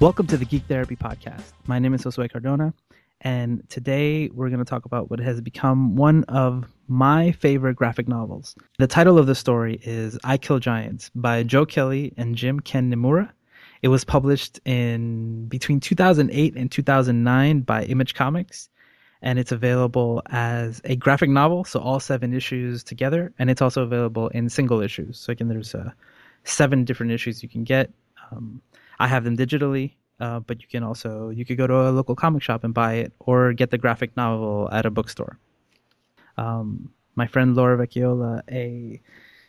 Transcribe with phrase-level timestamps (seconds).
[0.00, 1.52] Welcome to the Geek Therapy Podcast.
[1.66, 2.72] My name is Josue Cardona,
[3.20, 8.08] and today we're going to talk about what has become one of my favorite graphic
[8.08, 8.54] novels.
[8.78, 12.48] The title of the story is I Kill Giants by Joe Kelly and J.
[12.48, 12.60] M.
[12.60, 13.28] Ken Niimura.
[13.82, 18.70] It was published in between 2008 and 2009 by Image Comics,
[19.20, 23.82] and it's available as a graphic novel, so all seven issues together, and it's also
[23.82, 25.18] available in single issues.
[25.18, 25.90] So again, there's uh,
[26.44, 27.92] seven different issues you can get.
[28.32, 28.62] Um,
[29.00, 32.14] I have them digitally, uh, but you can also you could go to a local
[32.14, 35.38] comic shop and buy it, or get the graphic novel at a bookstore.
[36.36, 39.00] Um, my friend Laura Vecchiolla, a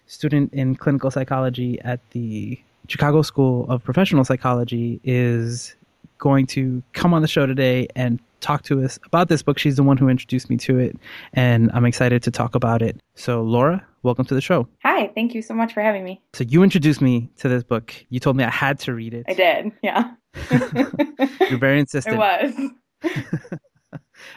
[0.08, 5.76] student in clinical psychology at the Chicago School of Professional Psychology, is
[6.18, 9.58] going to come on the show today and talk to us about this book.
[9.58, 10.98] She's the one who introduced me to it,
[11.34, 13.00] and I'm excited to talk about it.
[13.16, 14.68] So, Laura, welcome to the show.
[14.84, 16.22] Hi, thank you so much for having me.
[16.34, 17.94] So, you introduced me to this book.
[18.10, 19.26] You told me I had to read it.
[19.28, 20.12] I did, yeah.
[21.50, 22.16] You're very insistent.
[22.22, 22.72] It
[23.04, 23.60] was.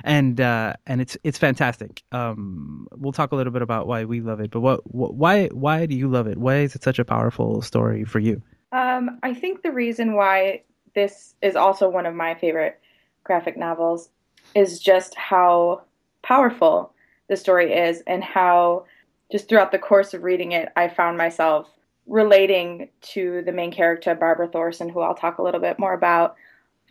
[0.05, 2.03] and uh, and it's it's fantastic.
[2.13, 5.49] Um, we'll talk a little bit about why we love it, but what, what why
[5.49, 6.39] why do you love it?
[6.39, 8.43] Why is it such a powerful story for you?
[8.73, 10.63] Um, I think the reason why
[10.95, 12.81] this is also one of my favorite
[13.25, 14.11] graphic novels
[14.55, 15.83] is just how
[16.23, 16.93] powerful
[17.29, 18.85] the story is and how
[19.33, 21.69] just throughout the course of reading it I found myself
[22.07, 26.37] relating to the main character Barbara Thorson who I'll talk a little bit more about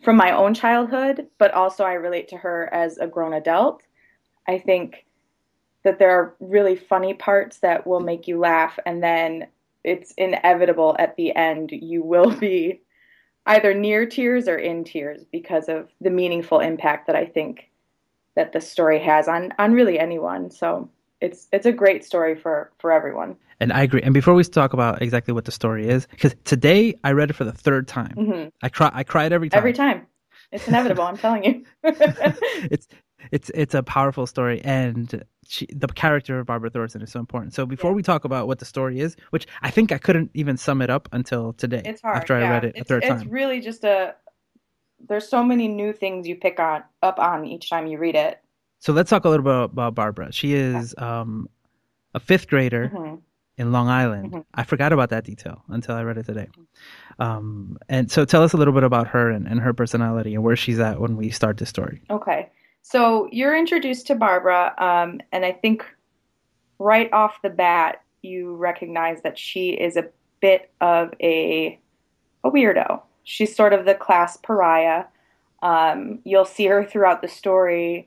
[0.02, 3.82] from my own childhood but also I relate to her as a grown adult.
[4.46, 5.06] I think
[5.84, 9.46] that there are really funny parts that will make you laugh and then
[9.84, 12.80] it's inevitable at the end you will be
[13.46, 17.70] either near tears or in tears because of the meaningful impact that I think
[18.36, 20.50] that the story has on on really anyone.
[20.50, 20.88] So
[21.20, 23.36] it's it's a great story for for everyone.
[23.60, 24.02] And I agree.
[24.02, 27.34] And before we talk about exactly what the story is, because today I read it
[27.34, 28.14] for the third time.
[28.16, 28.48] Mm-hmm.
[28.62, 28.90] I cry.
[28.92, 29.58] I cried every time.
[29.58, 30.06] Every time.
[30.50, 31.04] It's inevitable.
[31.04, 31.64] I'm telling you.
[31.84, 32.86] it's
[33.30, 37.54] it's it's a powerful story, and she, the character of Barbara Thorson is so important.
[37.54, 37.96] So before yeah.
[37.96, 40.90] we talk about what the story is, which I think I couldn't even sum it
[40.90, 41.82] up until today.
[41.84, 42.46] It's hard after yeah.
[42.46, 43.20] I read it it's, a third it's time.
[43.22, 44.14] It's really just a.
[45.06, 48.40] There's so many new things you pick on up on each time you read it.
[48.78, 50.32] So let's talk a little bit about Barbara.
[50.32, 51.48] She is um,
[52.14, 53.16] a fifth grader mm-hmm.
[53.56, 54.32] in Long Island.
[54.32, 54.40] Mm-hmm.
[54.54, 56.48] I forgot about that detail until I read it today.
[57.18, 60.44] Um, and so tell us a little bit about her and, and her personality and
[60.44, 62.02] where she's at when we start the story.
[62.10, 62.50] Okay.
[62.86, 65.86] So you're introduced to Barbara, um, and I think
[66.78, 70.10] right off the bat you recognize that she is a
[70.42, 71.80] bit of a
[72.44, 73.00] a weirdo.
[73.22, 75.04] She's sort of the class pariah.
[75.62, 78.06] Um, you'll see her throughout the story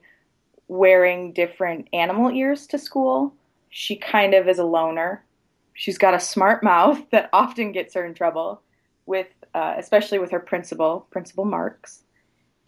[0.68, 3.34] wearing different animal ears to school.
[3.70, 5.24] She kind of is a loner.
[5.74, 8.62] She's got a smart mouth that often gets her in trouble
[9.06, 12.04] with, uh, especially with her principal, Principal Marks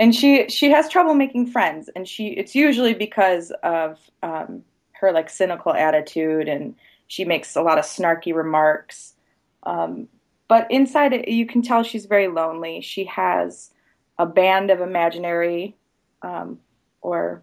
[0.01, 1.91] and she she has trouble making friends.
[1.95, 6.75] And she it's usually because of um, her like cynical attitude and
[7.07, 9.15] she makes a lot of snarky remarks.
[9.63, 10.09] Um,
[10.49, 12.81] but inside it you can tell she's very lonely.
[12.81, 13.71] She has
[14.19, 15.77] a band of imaginary
[16.23, 16.59] um,
[17.01, 17.43] or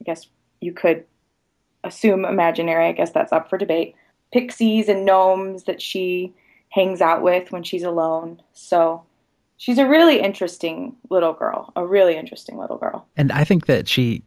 [0.00, 0.26] i guess
[0.60, 1.04] you could
[1.82, 2.86] assume imaginary.
[2.88, 3.94] I guess that's up for debate.
[4.32, 6.34] Pixies and gnomes that she
[6.68, 8.42] hangs out with when she's alone.
[8.52, 9.04] So
[9.60, 13.06] she's a really interesting little girl, a really interesting little girl.
[13.16, 14.22] And I think that she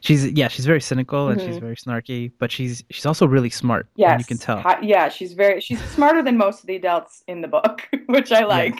[0.00, 1.50] she's yeah, she's very cynical and Mm-hmm.
[1.50, 3.86] she's very snarky, but she's she's also really smart.
[3.96, 4.58] Yes, and you can tell.
[4.82, 8.44] Yeah, she's very she's smarter than most of the adults in the book, which I
[8.44, 8.74] like.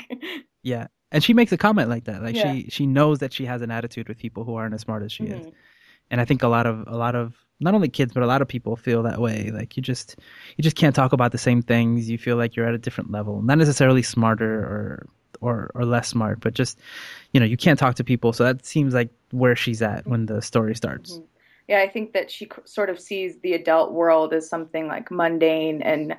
[0.63, 0.87] Yeah.
[1.13, 2.23] And she makes a comment like that.
[2.23, 2.53] Like Yeah.
[2.53, 5.13] she she knows that she has an attitude with people who aren't as smart as
[5.13, 5.47] she is.
[5.47, 5.53] Mhm.
[6.11, 8.41] And I think a lot of a lot of not only kids but a lot
[8.43, 9.51] of people feel that way.
[9.53, 10.17] Like you just
[10.57, 12.09] you just can't talk about the same things.
[12.09, 13.43] You feel like you're at a different level.
[13.43, 15.07] Not necessarily smarter or
[15.41, 16.79] or or less smart, but just
[17.33, 18.33] you know, you can't talk to people.
[18.33, 21.19] So that seems like where she's at when the story starts.
[21.19, 21.25] Mhm.
[21.69, 25.83] Yeah, I think that she sort of sees the adult world as something like mundane
[25.83, 26.17] and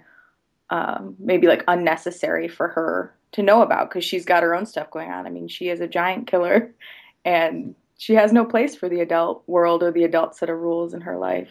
[0.69, 4.89] um, maybe like unnecessary for her to know about because she's got her own stuff
[4.91, 5.27] going on.
[5.27, 6.73] I mean, she is a giant killer,
[7.25, 10.93] and she has no place for the adult world or the adult set of rules
[10.93, 11.49] in her life.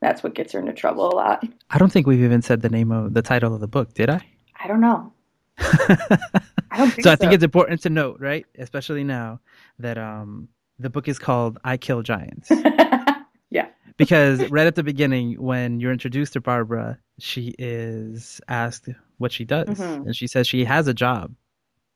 [0.00, 1.44] That's what gets her into trouble a lot.
[1.68, 4.08] I don't think we've even said the name of the title of the book, did
[4.08, 4.20] I?
[4.62, 5.12] I don't know.
[6.70, 9.40] I don't think so I think it's important to note, right, especially now
[9.78, 12.48] that um the book is called I Kill Giants.
[13.50, 13.66] yeah.
[13.96, 18.88] because right at the beginning when you're introduced to Barbara, she is asked
[19.18, 20.06] what she does Mhm.
[20.06, 21.34] and she says she has a job.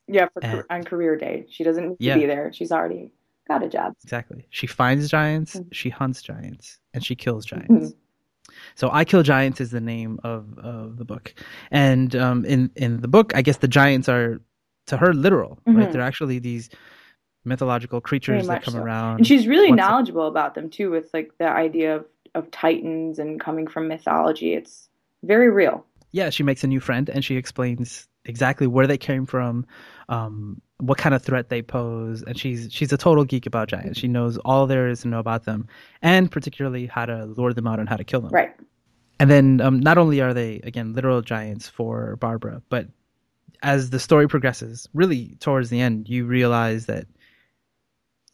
[0.07, 1.47] Yeah, for, And- on career day.
[1.49, 2.15] She doesn't need Yeah.
[2.15, 2.53] to be there.
[2.53, 3.11] She's already
[3.49, 3.95] got a job.
[4.03, 4.47] Exactly.
[4.51, 5.73] She finds giants, Mhm.
[5.73, 7.91] she hunts giants, and she kills giants.
[7.91, 7.95] Mhm.
[8.75, 11.35] So I Kill Giants is the name of, of the book.
[11.71, 14.41] And um, in, in the book, I guess the giants are
[14.87, 15.89] to her literal, right?
[15.89, 15.93] Mhm.
[15.93, 16.71] They're actually these
[17.45, 18.81] mythological creatures that come so.
[18.81, 19.17] around.
[19.19, 22.51] And she's really once a- knowledgeable about them too, with like the idea of, of
[22.51, 24.55] titans and coming from mythology.
[24.55, 24.89] It's
[25.23, 25.85] very real.
[26.13, 29.67] yeah, she makes a new friend and she explains exactly where they came from,
[30.09, 33.99] um, what kind of threat they pose, and she's she's a total geek about giants.
[33.99, 35.69] She knows all there is to know about them,
[36.03, 38.31] and particularly how to lure them out and how to kill them.
[38.31, 38.55] Right.
[39.21, 42.89] And then um, not only are they again literal giants for Barbara, but
[43.65, 47.07] as the story progresses, really towards the end, you realize that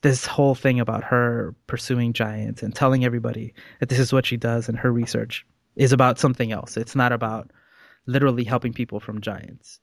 [0.02, 4.36] this whole thing about her pursuing giants and telling everybody that this is what she
[4.36, 5.46] does and her research
[5.76, 6.76] is about something else.
[6.76, 7.50] It's not about
[8.06, 9.78] literally helping people from giants.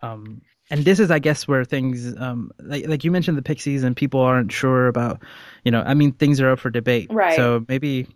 [0.00, 3.84] Um, and this is, I guess, where things um, like like you mentioned the pixies
[3.84, 5.22] and people aren't sure about,
[5.64, 7.08] you know, I mean, things are up for debate.
[7.10, 7.36] Right.
[7.36, 8.06] So maybe,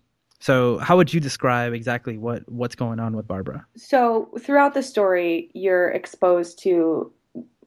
[0.42, 3.64] so how would you describe exactly what what's going on with Barbara?
[3.76, 7.12] So throughout the story, you're exposed to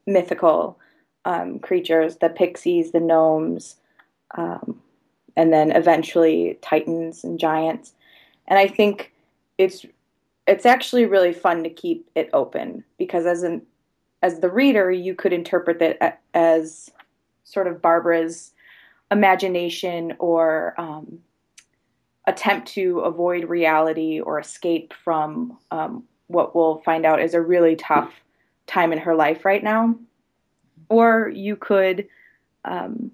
[0.06, 0.78] mythical
[1.24, 3.76] um, creatures, the pixies, the gnomes,
[4.36, 4.78] um,
[5.38, 7.94] and then eventually titans and giants.
[8.46, 9.10] And I think
[9.56, 9.86] it's
[10.46, 13.62] it's actually really fun to keep it open because as an
[14.20, 15.98] as the reader, you could interpret it
[16.34, 16.90] as
[17.44, 18.52] sort of Barbara's
[19.10, 21.20] imagination or um,
[22.26, 27.76] attempt to avoid reality or escape from um, what we'll find out is a really
[27.76, 28.12] tough
[28.66, 29.94] time in her life right now.
[30.88, 32.08] Or you could
[32.64, 33.12] um,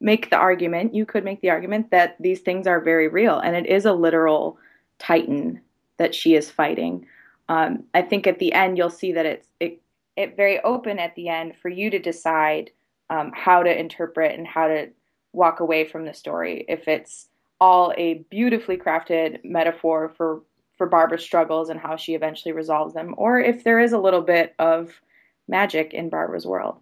[0.00, 3.56] make the argument, you could make the argument that these things are very real and
[3.56, 4.58] it is a literal
[4.98, 5.60] titan
[5.96, 7.06] that she is fighting.
[7.48, 9.80] Um, I think at the end you'll see that it's it,
[10.16, 12.70] it very open at the end for you to decide
[13.10, 14.88] um, how to interpret and how to
[15.32, 16.64] walk away from the story.
[16.68, 17.28] If it's
[17.64, 20.28] all a beautifully crafted metaphor for
[20.76, 24.22] for Barbara's struggles and how she eventually resolves them, or if there is a little
[24.22, 25.00] bit of
[25.46, 26.76] magic in Barbara's world.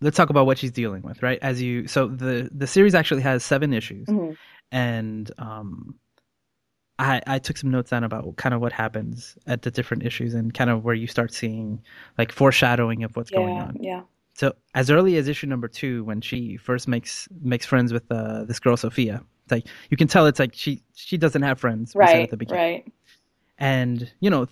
[0.00, 1.38] Let's talk about what she's dealing with, right?
[1.42, 4.36] As you, so the the series actually has seven issues, Mhm.
[4.72, 5.94] and um,
[6.98, 10.34] I I took some notes down about kind of what happens at the different issues
[10.34, 11.82] and kind of where you start seeing
[12.18, 13.76] like foreshadowing of what's going on.
[13.80, 14.02] yeah,
[14.34, 18.44] So as early as issue number two, when she first makes makes friends with uh,
[18.44, 21.92] this girl Sophia, like you can tell it's like she she doesn't have friends.
[21.94, 22.62] right, at the beginning.
[22.62, 22.92] right,
[23.58, 24.46] And you know,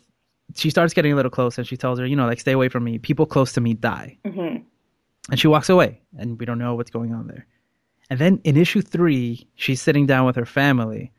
[0.55, 2.69] she starts getting a little close, and she tells her, you know, like stay away
[2.69, 2.99] from me.
[2.99, 4.19] People close to me die.
[4.27, 4.57] hmm
[5.31, 7.47] And she walks away, and we don't know what's going on there.
[8.11, 11.13] And then in issue three, she's sitting down with her family,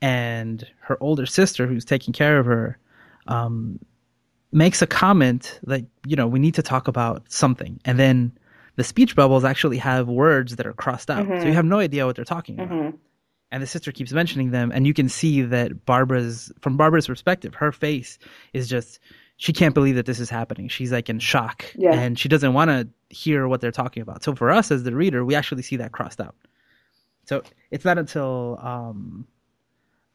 [0.00, 2.78] and her older sister, who's taking care of her,
[3.26, 3.78] um,
[4.52, 7.80] makes a comment like, you know, we need to talk about something.
[7.84, 8.32] And then
[8.76, 11.46] the speech bubbles actually have words that are crossed out, so Mhm.
[11.46, 12.94] you have no idea what they're talking about.
[13.52, 17.54] And the sister keeps mentioning them, and you can see that Barbara's, from Barbara's perspective,
[17.54, 18.18] her face
[18.52, 18.98] is just,
[19.36, 20.66] she can't believe that this is happening.
[20.68, 21.92] She's like in shock, Yeah.
[21.94, 24.24] and she doesn't want to hear what they're talking about.
[24.24, 26.34] So for us as the reader, we actually see that crossed out.
[27.24, 29.26] So it's not until um,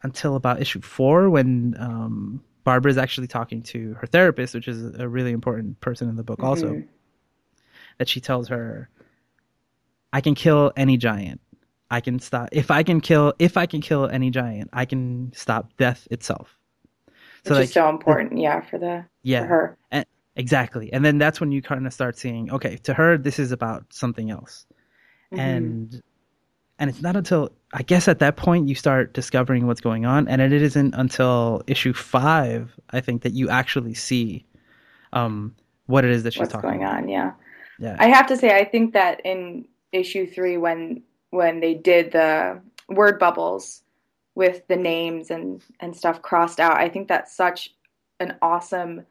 [0.03, 4.83] until about issue four when um, Barbara is actually talking to her therapist, which is
[4.99, 6.87] a really important person in the book, also, Mhm.
[7.97, 8.89] that she tells her,
[10.11, 11.39] "I can kill any giant.
[11.91, 14.69] I can stop if I can kill if I can kill any giant.
[14.73, 16.57] I can stop death itself."
[17.45, 19.77] Which is so important, yeah, for the yeah, for her.
[19.91, 20.05] and,
[20.35, 20.91] exactly.
[20.93, 23.85] And then that's when you kind of start seeing, okay, to her this is about
[23.91, 24.65] something else,
[25.33, 25.39] Mhm.
[25.39, 26.01] and
[26.79, 30.27] and it's not until I guess at that point you start discovering what's going on,
[30.27, 34.45] and it isn't until issue five I think that you actually see
[35.13, 35.55] um,
[35.87, 36.97] what it is that she's what's talking going about.
[37.03, 37.31] on, yeah.
[37.79, 42.11] Yeah, I have to say, I think that in issue three, when when they did
[42.11, 43.83] the word bubbles
[44.35, 47.73] with the names and and stuff crossed out, I think that's such
[48.19, 49.05] an awesome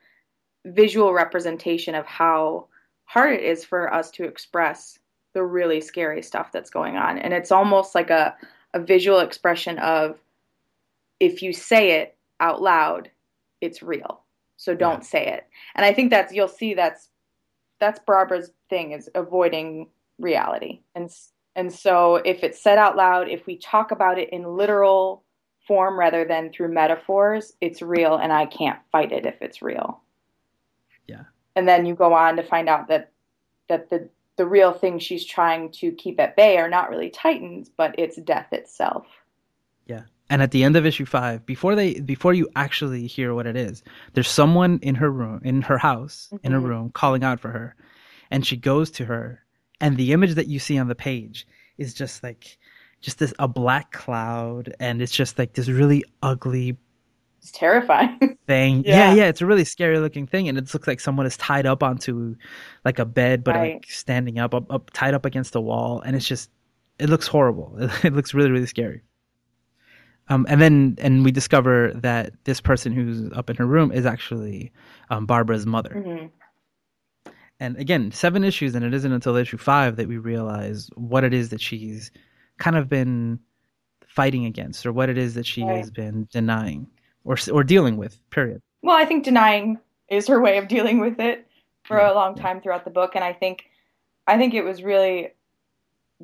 [0.64, 2.68] visual representation of how
[3.04, 4.98] hard it is for us to express
[5.32, 8.36] the really scary stuff that's going on, and it's almost like a
[8.72, 10.18] a visual expression of
[11.18, 13.10] if you say it out loud,
[13.60, 14.22] it's real.
[14.56, 15.46] So don't say it.
[15.74, 17.08] And I think that's you'll see that's
[17.78, 20.80] that's Barbara's thing is avoiding reality.
[20.94, 21.10] And
[21.56, 25.24] and so if it's said out loud, if we talk about it in literal
[25.66, 30.02] form rather than through metaphors, it's real and I can't fight it if it's real.
[31.06, 31.24] Yeah.
[31.56, 33.12] And then you go on to find out that
[33.68, 37.68] that the the real things she's trying to keep at bay are not really titans,
[37.68, 39.06] but it's death itself.
[39.86, 40.02] Yeah.
[40.30, 43.56] And at the end of issue five, before they before you actually hear what it
[43.56, 43.82] is,
[44.14, 46.64] there's someone in her room in her house, in her Mhm.
[46.68, 47.74] room, calling out for her.
[48.30, 49.42] And she goes to her,
[49.80, 51.46] and the image that you see on the page
[51.78, 52.58] is just like
[53.00, 56.76] just this a black cloud, and it's just like this really ugly
[57.42, 58.38] It's terrifying.
[58.46, 58.84] thing.
[58.84, 59.10] Yeah.
[59.10, 59.12] Yeah.
[59.12, 61.82] yeah, it's a really scary looking thing, and it looks like someone is tied up
[61.82, 62.36] onto
[62.84, 63.74] like a bed, but Right.
[63.74, 66.50] like standing up, up, up, tied up against a wall, and it's just,
[66.98, 67.76] it looks horrible.
[68.04, 69.02] It looks really, really scary.
[70.28, 74.06] Um, and then, and we discover that this person who's up in her room is
[74.06, 74.70] actually
[75.10, 76.00] um, Barbara's mother.
[76.02, 76.26] hmm
[77.60, 81.34] And again, seven issues, and it isn't until issue five that we realize what it
[81.34, 82.10] is that she's
[82.58, 83.38] kind of been
[84.08, 85.76] fighting against, or what it is that she Right.
[85.76, 86.88] has been denying,
[87.24, 88.18] or or dealing with.
[88.30, 88.60] Period.
[88.82, 91.46] Well, I think denying is her way of dealing with it
[91.84, 92.42] for Yeah, a long yeah.
[92.42, 93.66] time throughout the book, and I think,
[94.26, 95.32] I think it was really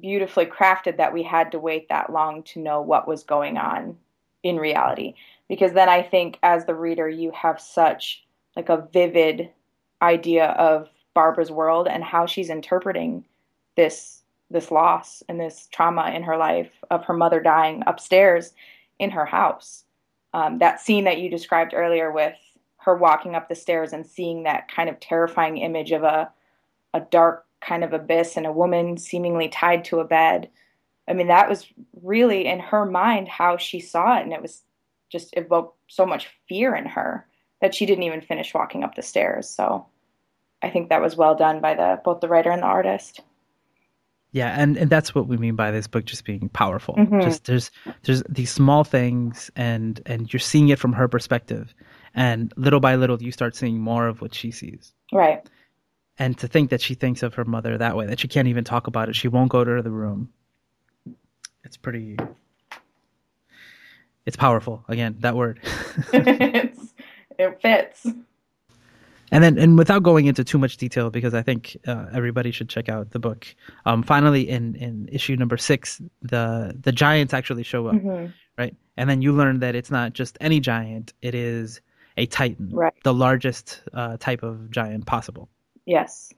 [0.01, 3.97] beautifully crafted that we had to wait that long to know what was going on
[4.43, 5.15] in reality,
[5.49, 8.25] because then I think as the reader you have such
[8.57, 9.51] like a vivid
[10.03, 13.25] idea of Barbara's world and how she's interpreting
[13.75, 18.53] this this loss and this trauma in her life of her mother dying upstairs
[19.01, 19.83] in her house.
[20.35, 22.37] Um, that scene that you described earlier with
[22.77, 26.31] her walking up the stairs and seeing that kind of terrifying image of a
[26.95, 30.49] a dark kind of abyss and a woman seemingly tied to a bed.
[31.09, 31.67] I mean, that was
[32.03, 34.63] really in her mind how she saw it, and it was
[35.09, 37.27] just evoked so much fear in her
[37.61, 39.49] that she didn't even finish walking up the stairs.
[39.49, 39.87] So
[40.67, 43.21] I think that was well done by the both the writer and the artist.
[44.33, 46.95] Yeah, and, and that's what we mean by this book just being powerful.
[46.97, 47.23] Mhm.
[47.23, 47.71] Just there's
[48.03, 51.73] there's these small things and and you're seeing it from her perspective.
[52.15, 54.93] And little by little you start seeing more of what she sees.
[55.13, 55.49] Right.
[56.19, 58.65] And to think that she thinks of her mother that way, that she can't even
[58.65, 60.31] talk about it, she won't go to the room.
[61.63, 62.17] It's pretty
[64.27, 64.85] it's powerful.
[64.89, 65.61] Again, that word.
[66.13, 66.95] it's,
[67.39, 68.07] it fits.
[69.33, 72.69] And then, and without going into too much detail, because I think uh, everybody should
[72.69, 73.47] check out the book.
[73.85, 78.33] Um, finally, in, in issue number six, the the giants actually show up, Mhm.
[78.57, 78.75] right?
[78.97, 81.81] And then you learn that it's not just any giant; it is
[82.17, 82.93] a titan, Right.
[83.03, 85.49] the largest uh, type of giant possible.
[85.87, 86.33] Yes.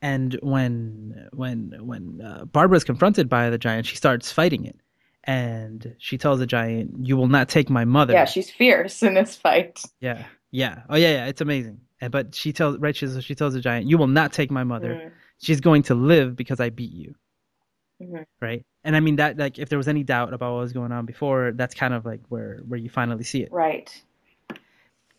[0.00, 4.76] And when when when uh, Barbara is confronted by the giant, she starts fighting it,
[5.24, 9.14] and she tells the giant, "You will not take my mother." Yeah, she's fierce in
[9.14, 9.82] this fight.
[10.00, 10.82] yeah, yeah.
[10.88, 11.26] Oh yeah, yeah.
[11.26, 11.80] It's amazing.
[12.00, 14.64] And, but she tells right, she, she tells the giant, "You will not take my
[14.64, 15.12] mother." Mhm.
[15.38, 17.14] she's going to live because I beat you.
[18.00, 18.24] Mhm.
[18.40, 18.64] Right.
[18.84, 21.06] And I mean that like if there was any doubt about what was going on
[21.06, 23.50] before, that's kind of like where where you finally see it.
[23.52, 23.90] Right.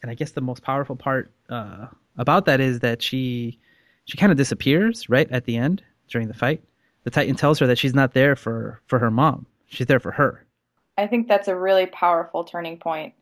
[0.02, 3.60] And I guess the most powerful part uh, about that is that she
[4.06, 6.64] she kind of disappears right at the end during the fight.
[7.04, 9.46] The Titan tells her that she's not there for for her mom.
[9.68, 10.46] She's there for her.
[10.98, 13.14] I think that's a really powerful turning point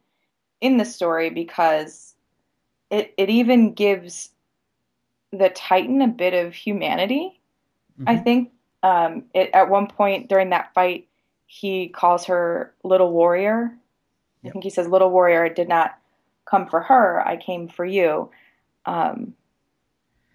[0.61, 2.14] in the story because
[2.89, 4.29] it it even gives
[5.31, 7.41] the Titan a bit of humanity.
[8.07, 8.23] I Mhm.
[8.23, 8.51] think
[8.83, 11.07] um, it, at one point during that fight,
[11.47, 13.77] he calls her little warrior.
[14.45, 15.97] I think he says, "Little warrior, I did not
[16.45, 17.25] come for her.
[17.27, 18.29] I came for you."
[18.85, 19.35] Um,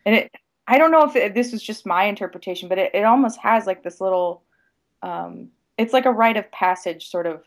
[0.05, 0.35] and it,
[0.67, 3.67] I don't know if it, this was just my interpretation, but it, it almost has
[3.67, 4.43] like this little,
[5.03, 7.45] um, it's like a rite of passage, sort of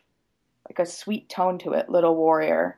[0.69, 1.89] like a sweet tone to it.
[1.89, 2.77] Little warrior.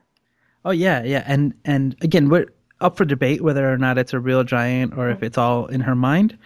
[0.66, 1.22] Oh yeah, yeah.
[1.26, 2.46] And and again, we're
[2.80, 5.80] up for debate whether or not it's a real giant or if it's all in
[5.80, 6.36] her mind.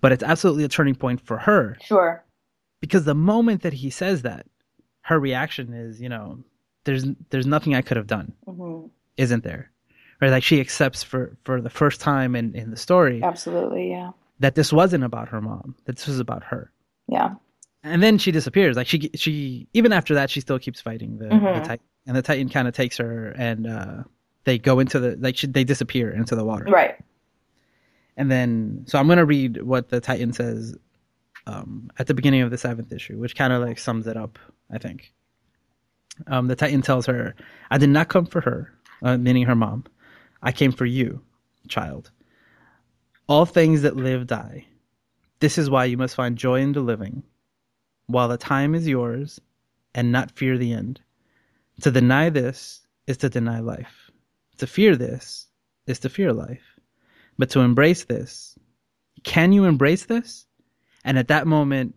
[0.00, 2.24] But it's absolutely a turning point for her Sure.
[2.80, 4.46] because the moment that he says that,
[5.02, 6.38] her reaction is, you know,
[6.84, 8.86] there's there's nothing I could have done, hmm
[9.18, 9.70] isn't there?
[10.20, 10.30] Right?
[10.30, 13.90] Like she accepts for for the first time in in the story Absolutely.
[13.90, 14.12] Yeah.
[14.40, 16.72] that this wasn't about her mom, that this was about her.
[17.06, 17.34] Yeah.
[17.88, 18.76] And then she disappears.
[18.76, 21.64] Like she she even after that she still keeps fighting the, the Mhm.
[21.64, 24.02] titan, and the titan kind of takes her and uh,
[24.44, 26.64] they go into the like she, they disappear into the water.
[26.64, 26.96] Right.
[28.16, 30.76] And then, so I'm going to read what the Titan says
[31.46, 34.40] um, at the beginning of the seventh issue, which kind of like sums it up,
[34.72, 35.12] I think.
[36.26, 37.36] Um, the Titan tells her,
[37.70, 39.84] I did not come for her, uh, meaning her mom.
[40.42, 41.20] I came for you,
[41.68, 42.10] child.
[43.28, 44.66] All things that live die.
[45.38, 47.22] This is why you must find joy in the living,
[48.08, 49.40] while the time is yours,
[49.94, 51.00] and not fear the end.
[51.82, 54.10] To deny this is to deny life.
[54.58, 55.46] To fear this
[55.86, 56.62] is to fear life.
[57.38, 58.58] But to embrace this,
[59.22, 60.46] can you embrace this?
[61.04, 61.94] And at that moment,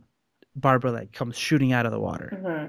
[0.56, 2.68] Barbara like comes shooting out of the water, hmm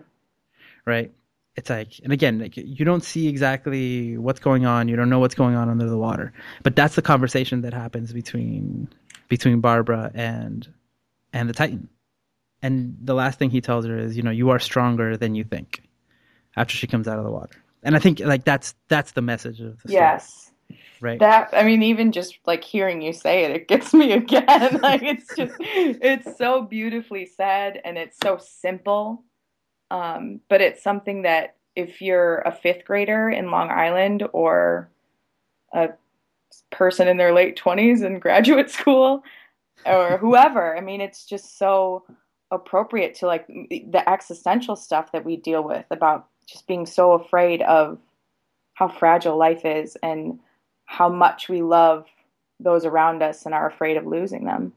[0.84, 1.12] right?
[1.54, 4.88] It's like, and again, like you don't see exactly what's going on.
[4.88, 6.32] You don't know what's going on under the water,
[6.62, 8.88] but that's the conversation that happens between
[9.28, 10.66] between Barbara and
[11.32, 11.88] and the Titan.
[12.62, 15.44] And the last thing he tells her is, you know, you are stronger than you
[15.44, 15.82] think.
[16.56, 19.58] After she comes out of the water, and I think like that's that's the message
[19.60, 20.50] of the story, Yes.
[21.00, 21.18] right?
[21.18, 24.78] That I mean, even just like hearing you say it, it gets me again.
[24.82, 29.24] like it's just, it's so beautifully said, and it's so simple.
[29.90, 34.90] Um, but it's something that if you're a fifth grader in Long Island or
[35.72, 35.88] a
[36.70, 39.24] person in their late 20s in graduate school
[39.86, 40.76] or whoever.
[40.76, 42.04] I mean, it's just so
[42.52, 47.62] appropriate to like the existential stuff that we deal with about just being so afraid
[47.62, 47.98] of
[48.74, 50.38] how fragile life is and
[50.84, 52.06] how much we love
[52.60, 54.72] those around us and are afraid of losing them.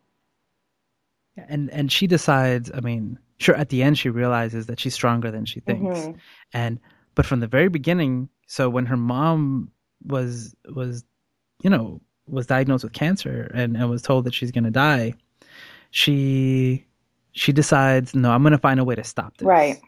[1.38, 5.30] And and she decides, I mean, sure at the end she realizes that she's stronger
[5.30, 6.00] than she thinks.
[6.00, 6.18] Mm-hmm.
[6.54, 6.80] And
[7.14, 9.70] but from the very beginning, so when her mom
[10.02, 11.04] was was
[11.62, 15.14] you know, was diagnosed with cancer and, and was told that she's going to die,
[15.92, 16.85] she
[17.36, 19.46] she decides, no, I'm going to find a way to stop this.
[19.46, 19.80] Right.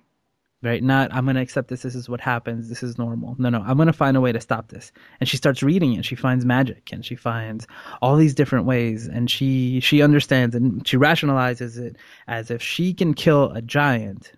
[0.63, 0.83] Right.
[0.83, 1.83] Not, I'm going to accept this.
[1.83, 2.67] This is what happens.
[2.67, 3.35] This is normal.
[3.37, 4.91] No, no, I'm going to find a way to stop this.
[5.19, 6.03] And she starts reading it.
[6.03, 7.67] She finds magic and she finds
[8.01, 9.07] all these different ways.
[9.07, 11.95] And she, she understands and she rationalizes it
[12.27, 14.33] as if she can kill a giant,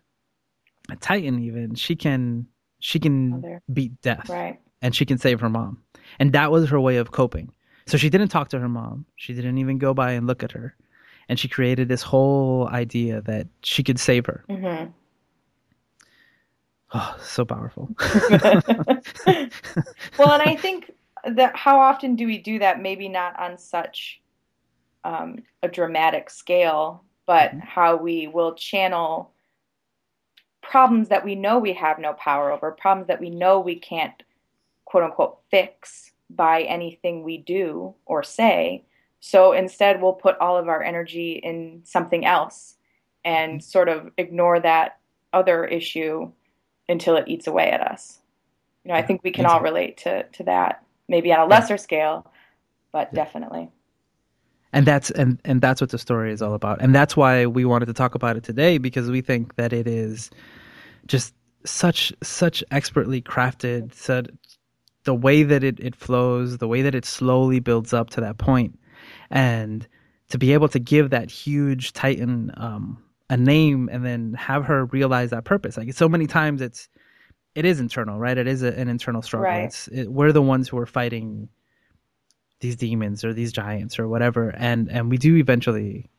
[0.91, 2.45] a titan even, she can,
[2.79, 3.61] she can Mother.
[3.73, 4.29] beat death.
[4.29, 4.59] Right.
[4.81, 5.81] And she can save her mom.
[6.19, 7.51] And that was her way of coping.
[7.87, 9.05] So she didn't talk to her mom.
[9.15, 10.75] She didn't even go by and look at her.
[11.29, 14.43] And she created this whole idea that she could save her.
[14.49, 14.91] Mm-hmm.
[16.91, 17.87] Oh, so powerful.
[20.17, 20.91] well, and I think
[21.23, 22.81] that how often do we do that?
[22.81, 24.19] Maybe not on such
[25.03, 27.59] um, a dramatic scale, but mm-hmm.
[27.59, 29.31] how we will channel
[30.63, 34.23] problems that we know we have no power over, problems that we know we can't
[34.85, 38.83] quote unquote fix by anything we do or say.
[39.19, 42.75] So instead, we'll put all of our energy in something else
[43.23, 43.59] and mm-hmm.
[43.59, 44.99] sort of ignore that
[45.33, 46.31] other issue
[46.87, 48.19] until it eats away at us.
[48.83, 51.77] You know, I think we can all relate to, to that, maybe on a lesser
[51.77, 52.31] scale,
[52.91, 53.69] but definitely.
[54.71, 56.81] And that's and, and that's what the story is all about.
[56.81, 59.87] And that's why we wanted to talk about it today because we think that it
[59.87, 60.29] is
[61.07, 61.33] just
[61.65, 64.27] such such expertly crafted, such
[65.03, 68.37] the way that it, it flows, the way that it slowly builds up to that
[68.37, 68.77] point,
[69.29, 69.87] and
[70.29, 74.85] to be able to give that huge titan um, a name and then have her
[74.85, 75.77] realize that purpose.
[75.77, 76.89] Like so many times, it's
[77.55, 78.37] it is internal, right?
[78.37, 79.49] It is a, an internal struggle.
[79.49, 79.65] Right.
[79.65, 81.49] It's it, we're the ones who are fighting
[82.59, 86.09] these demons or these giants or whatever, and and we do eventually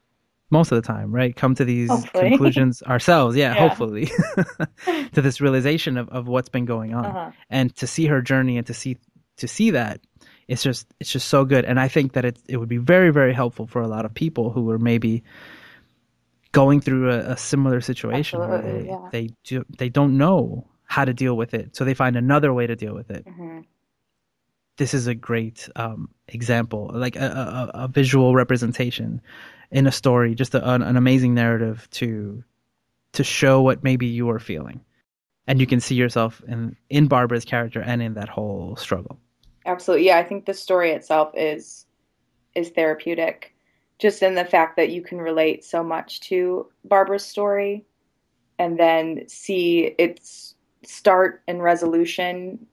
[0.50, 1.34] most of the time, right?
[1.34, 2.28] Come to these hopefully.
[2.30, 3.36] conclusions ourselves.
[3.36, 3.68] Yeah, yeah.
[3.68, 4.10] hopefully.
[5.12, 7.06] to this realization of, of what's been going on.
[7.06, 7.30] Uh-huh.
[7.48, 8.98] And to see her journey and to see
[9.38, 10.00] to see that
[10.50, 11.64] it's just it's just so good.
[11.64, 14.12] And I think that it it would be very, very helpful for a lot of
[14.12, 15.22] people who are maybe
[16.52, 19.08] going through a, a similar situation Absolutely, where they, yeah.
[19.12, 21.76] they do they don't know how to deal with it.
[21.76, 23.24] So they find another way to deal with it.
[23.24, 23.60] Mm-hmm
[24.80, 29.20] this is a great um, example, like a, a, a, visual representation
[29.70, 32.42] in a story, just a, an, an amazing narrative to
[33.12, 34.80] to show what maybe you are feeling,
[35.46, 39.20] and you can see yourself in in Barbara's character and in that whole struggle.
[39.66, 40.18] Absolutely, yeah.
[40.18, 41.86] I think the story itself is
[42.54, 43.54] is therapeutic,
[43.98, 47.84] just in the fact that you can relate so much to Barbara's story,
[48.58, 52.66] and then see its start and resolution,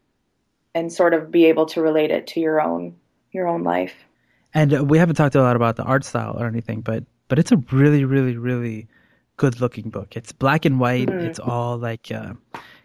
[0.74, 2.96] and sort of be able to relate it to your own
[3.32, 3.94] your own life.
[4.54, 7.38] And uh, we haven't talked a lot about the art style or anything, but but
[7.40, 8.88] it's a really, really, really
[9.36, 10.16] good looking book.
[10.16, 11.08] It's black and white.
[11.08, 11.28] Mm-hmm.
[11.28, 12.34] It's all like uh,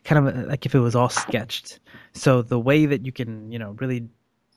[0.04, 1.80] kind of like if it was all sketched.
[2.12, 4.08] So the way that you can, you know, really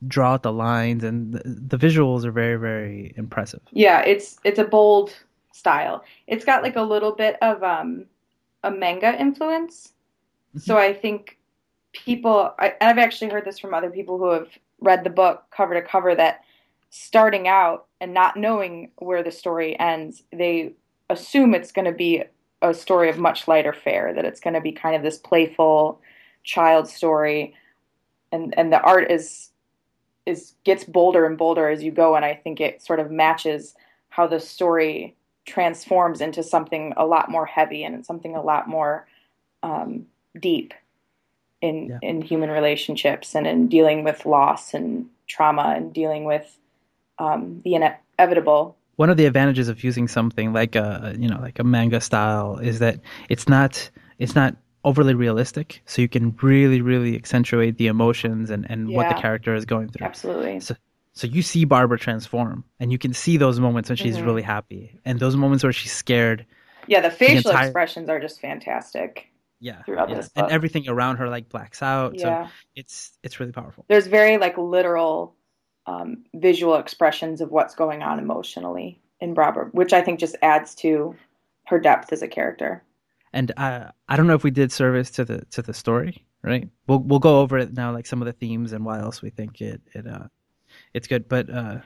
[0.08, 3.62] draw out the lines and the, the visuals are very, very impressive.
[3.72, 5.16] Yeah, it's it's a bold
[5.54, 6.04] style.
[6.28, 8.06] It's got like a little bit of um,
[8.64, 9.94] a manga influence.
[10.50, 10.60] Mm-hmm.
[10.60, 11.38] So I think
[11.94, 14.50] people, I, I've actually heard this from other people who have
[14.82, 16.42] read the book cover to cover that
[16.90, 20.74] starting out and not knowing where the story ends, they
[21.10, 22.24] assume it's going to be
[22.62, 26.02] a story of much lighter fare, that it's going to be kind of this playful
[26.44, 27.54] child story,
[28.32, 29.50] and and the art is
[30.26, 33.76] is gets bolder and bolder as you go, and I think it sort of matches
[34.10, 35.16] how the story
[35.46, 39.08] transforms into something a lot more heavy and something a lot more
[39.62, 40.06] um,
[40.40, 40.74] deep
[41.62, 42.00] in yeah.
[42.02, 46.58] in human relationships and in dealing with loss and trauma and dealing with
[47.20, 48.76] um, the inevitable.
[48.96, 52.58] One of the advantages of using something like a you know like a manga style
[52.58, 57.88] is that it's not it's not overly realistic, so you can really really accentuate the
[57.88, 58.98] emotions and and yeah.
[58.98, 60.06] what the character is going through.
[60.06, 60.60] Absolutely.
[60.60, 60.76] So
[61.16, 64.26] so you see Barbara transform, and you can see those moments when she's mm-hmm.
[64.26, 66.46] really happy, and those moments where she's scared.
[66.88, 67.66] Yeah, the facial the entire...
[67.68, 69.32] expressions are just fantastic.
[69.62, 70.16] Yeah, throughout yeah.
[70.18, 70.44] this book.
[70.44, 72.20] and everything around her like blacks out.
[72.20, 72.48] Yeah.
[72.48, 73.86] So it's it's really powerful.
[73.88, 75.36] There's very like literal
[75.88, 80.76] um, visual expressions of what's going on emotionally in Barbara, which I think just adds
[80.76, 81.16] to
[81.66, 82.84] her depth as a character.
[83.34, 86.70] And uh, I don't know if we did service to the to the story, right?
[86.88, 89.30] We'll we'll go over it now, like some of the themes and why else we
[89.30, 90.28] think it it uh
[90.94, 91.28] it's good.
[91.28, 91.80] But uh,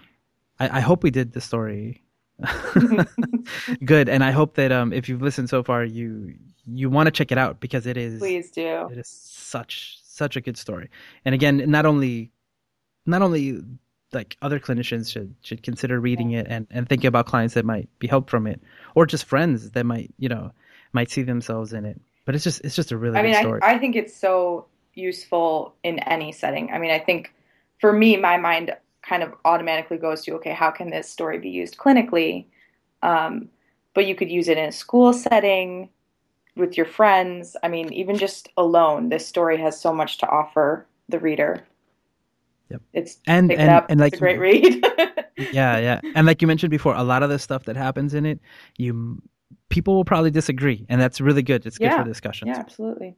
[0.60, 2.04] I, I hope we did the story
[3.86, 6.36] good, and I hope that um if you've listened so far, you
[6.66, 8.88] you want to check it out because it is Please do.
[8.92, 10.90] it is such such a good story.
[11.26, 12.32] And again, not only
[13.06, 13.62] not only
[14.14, 17.90] like other clinicians should should consider reading it and and think about clients that might
[18.00, 18.62] be helped from it,
[18.96, 20.52] or just friends that might you know
[20.94, 22.00] might see themselves in it.
[22.26, 23.62] But it's just it's just a really I good mean, story.
[23.62, 26.72] I, I think it's so useful in any setting.
[26.72, 27.34] I mean, I think
[27.80, 31.50] for me, my mind kind of automatically goes to, okay, how can this story be
[31.50, 32.46] used clinically?
[33.02, 33.50] Um,
[33.94, 35.90] but you could use it in a school setting
[36.56, 37.56] with your friends.
[37.64, 41.66] I mean, even just alone, this story has so much to offer the reader.
[42.70, 42.82] Yep.
[42.94, 43.88] It's And- pick and- it up.
[43.90, 44.86] and like it's a great read.
[45.54, 46.02] yeah, yeah.
[46.16, 48.40] And like you mentioned before, a lot of the stuff that happens in it,
[48.78, 49.22] you
[49.70, 51.66] people will probably disagree, and that's really good.
[51.66, 52.50] It's good Yeah, for discussions.
[52.50, 53.08] yeah, absolutely.
[53.08, 53.16] All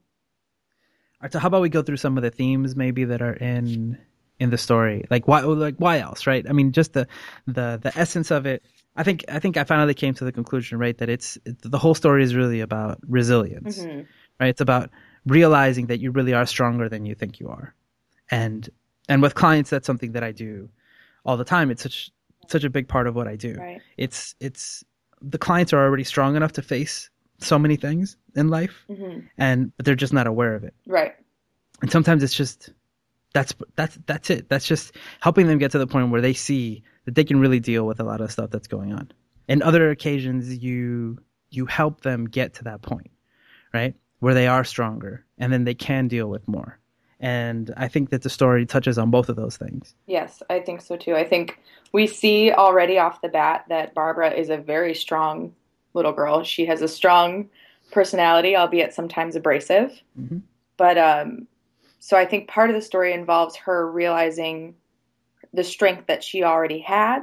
[1.23, 3.97] right, so how about we go through some of the themes maybe that are in
[4.39, 5.05] in the story?
[5.09, 6.45] Like why like why else, right?
[6.49, 7.07] I mean, just the
[7.47, 8.63] the the essence of it.
[8.95, 11.93] I think I think I finally came to the conclusion, right, that it's the whole
[11.95, 14.05] story is really about resilience, Mhm.
[14.39, 14.49] right?
[14.49, 14.89] It's about
[15.25, 17.73] realizing that you really are stronger than you think you are,
[18.29, 18.67] and
[19.09, 20.69] and with clients, that's something that I do
[21.25, 21.71] all the time.
[21.71, 22.11] It's such
[22.47, 23.55] such a big part of what I do.
[23.55, 23.81] Right.
[23.97, 24.83] It's it's
[25.21, 27.09] the clients are already strong enough to face
[27.39, 31.13] so many things in life, hmm and but they're just not aware of it Right.
[31.81, 32.69] and sometimes it's just
[33.33, 36.83] that's that's that's it that's just helping them get to the point where they see
[37.05, 39.11] that they can really deal with a lot of stuff that's going on
[39.47, 41.17] and other occasions you
[41.49, 43.09] you help them get to that point
[43.73, 46.77] right where they are stronger and then they can deal with more
[47.21, 50.81] and i think that the story touches on both of those things Yes, I think
[50.81, 51.15] so too.
[51.15, 51.57] I think
[51.93, 55.53] we see already off the bat that Barbara is a very strong
[55.93, 56.43] little girl.
[56.43, 57.49] She has a strong
[57.91, 60.01] personality, albeit sometimes abrasive.
[60.19, 60.41] Mhm.
[60.75, 61.47] But um,
[61.99, 64.75] so I think part of the story involves her realizing
[65.53, 67.21] the strength that she already had,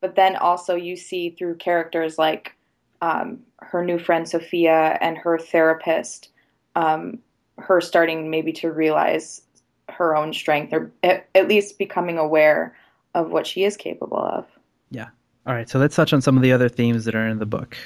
[0.00, 2.54] but then also you see through characters like
[3.00, 6.30] um, her new friend Sophia and her therapist,
[6.76, 7.18] um,
[7.58, 9.42] her starting maybe to realize
[9.88, 12.74] her own strength or at, at least becoming aware
[13.14, 14.46] of what she is capable of.
[14.90, 15.08] Yeah.
[15.46, 17.46] All right so let's touch on some of the other themes that are in the
[17.46, 17.76] book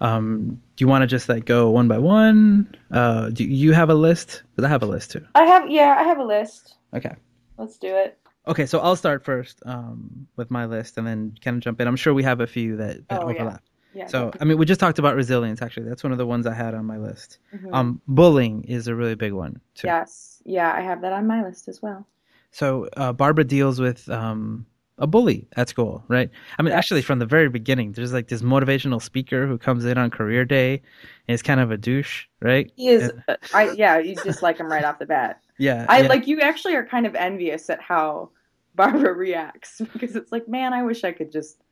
[0.00, 3.88] um, do you want to just like go one by one uh, do you have
[3.88, 6.74] a list because i have a list too I have, yeah, I have a list.
[6.92, 7.14] okay
[7.56, 8.18] Let's do it.
[8.46, 11.88] Okay, so I'll start first um, with my list and then kind of jump in.
[11.88, 13.62] I'm sure we have a few that, that Oh, overlap.
[13.94, 14.08] Yeah.
[14.08, 15.88] So, I mean, we just talked about resilience, actually.
[15.88, 17.38] That's one of the ones I had on my list.
[17.54, 17.74] Mhm.
[17.74, 19.86] Um, bullying is a really big one, too.
[19.88, 22.06] yes, yeah, I have that on my list as well.
[22.50, 24.66] So, uh, Barbara deals with um,
[24.98, 26.30] a bully at school, right?
[26.58, 26.78] I mean, Yes.
[26.78, 30.44] actually, from the very beginning, there's like this motivational speaker who comes in on career
[30.44, 30.82] day
[31.26, 32.70] and is kind of a douche, right?
[32.76, 35.40] He is, uh, I yeah, you just like him right off the bat.
[35.58, 35.86] Yeah.
[35.88, 36.08] I yeah.
[36.08, 38.30] like you actually are kind of envious at how
[38.74, 41.62] Barbara reacts because it's like, man, I wish I could just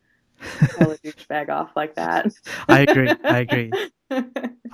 [0.77, 2.33] tell a douchebag off like that.
[2.69, 3.11] I agree.
[3.25, 3.73] I agree.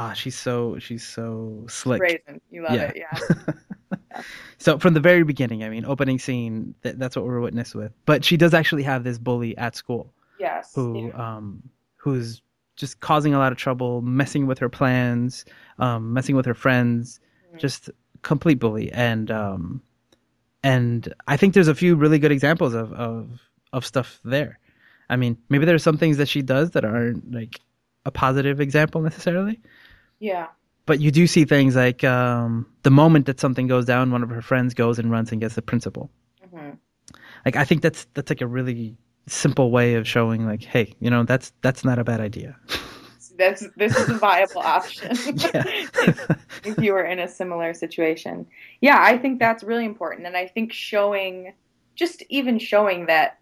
[0.00, 1.98] Ah, she's so she's so slick.
[2.00, 2.92] Brazen, you love Yeah.
[2.94, 4.22] it, yeah.
[4.58, 7.92] so from the very beginning, I mean, opening scene, that, that's what we're witness with.
[8.04, 10.72] But she does actually have this bully at school Yes.
[10.74, 11.36] who, yeah.
[11.36, 11.62] um,
[11.96, 12.42] who's
[12.76, 15.44] just causing a lot of trouble, messing with her plans,
[15.78, 17.20] um, messing with her friends,
[17.54, 17.58] Mhm.
[17.58, 17.90] just
[18.22, 18.90] complete bully.
[18.92, 19.82] And um,
[20.62, 23.40] and I think there's a few really good examples of of
[23.72, 24.58] of stuff there.
[25.10, 27.60] I mean, maybe there's some things that she does that aren't like
[28.04, 29.60] a positive example necessarily
[30.20, 30.48] Yeah.
[30.86, 34.30] but you do see things like um, the moment that something goes down, one of
[34.30, 36.10] her friends goes and runs and gets the principal.
[36.50, 36.70] hmm
[37.44, 41.10] Like I think that's that's like a really simple way of showing like, hey, you
[41.10, 42.56] know, that's that's not a bad idea.
[43.36, 45.10] That's this is a viable option.
[46.64, 48.46] if you were in a similar situation.
[48.80, 50.26] Yeah, I think that's really important.
[50.26, 51.54] And I think showing,
[51.94, 53.38] just even showing that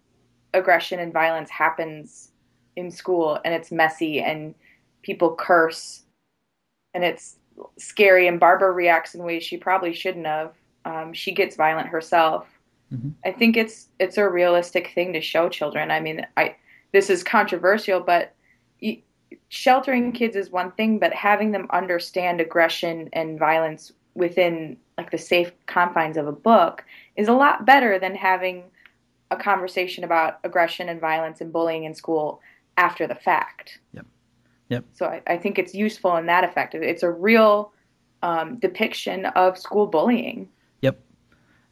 [0.57, 2.31] aggression and violence happens
[2.75, 4.53] in school and it's messy and
[5.01, 6.03] people curse
[6.93, 7.37] and it's
[7.77, 10.53] scary and Barbara reacts in ways she probably shouldn't have.
[10.85, 12.47] Um, she gets violent herself.
[12.93, 13.13] Mhm.
[13.25, 15.91] I think it's it's a realistic thing to show children.
[15.91, 16.55] I mean, I
[16.93, 18.33] this is controversial, but
[18.81, 19.01] y-
[19.49, 25.17] sheltering kids is one thing, but having them understand aggression and violence within like the
[25.17, 26.83] safe confines of a book
[27.15, 28.63] is a lot better than having
[29.31, 32.41] a conversation about aggression and violence and bullying in school
[32.77, 33.79] after the fact.
[33.93, 34.05] Yep.
[34.69, 34.85] Yep.
[34.93, 36.75] So I, I think it's useful in that effect.
[36.75, 37.71] It's a real
[38.21, 40.49] um, depiction of school bullying.
[40.81, 40.99] Yep.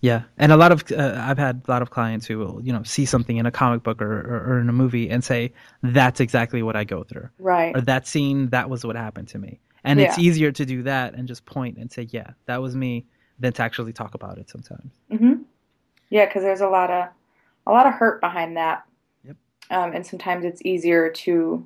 [0.02, 2.72] Yeah, and a lot of uh, I've had a lot of clients who will you
[2.72, 5.54] know see something in a comic book or, or, or in a movie and say
[5.82, 7.76] that's exactly what I go through, Right.
[7.76, 11.15] or that scene that was what happened to me, And it's easier to do that
[11.15, 13.06] and just point and say, yeah, that was me,
[13.39, 14.94] than to actually talk about it sometimes.
[15.12, 15.44] Mm-hmm.
[16.10, 17.08] Yeah, because there's a lot of
[17.65, 18.86] a lot of hurt behind that.
[19.25, 19.36] Yep.
[19.71, 21.65] Um, and sometimes it's easier to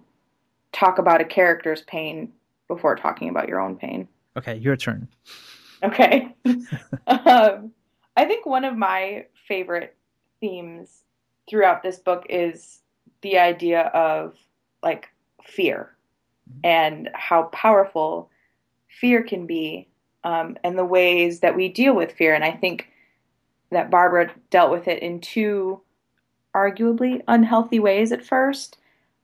[0.72, 2.32] talk about a character's pain
[2.68, 4.08] before talking about your own pain.
[4.38, 5.08] Okay, your turn.
[5.84, 6.34] Okay.
[7.08, 7.72] um,
[8.16, 9.96] I think one of my favorite
[10.40, 11.04] themes
[11.50, 12.82] throughout this book is
[13.22, 14.36] the idea of
[14.84, 15.10] like
[15.44, 15.96] fear
[16.64, 18.30] and how powerful
[18.88, 19.88] fear can be
[20.24, 22.34] um, and the ways that we deal with fear.
[22.34, 22.90] And I think
[23.72, 25.82] that Barbara dealt with it in two
[26.56, 28.78] arguably unhealthy ways at first.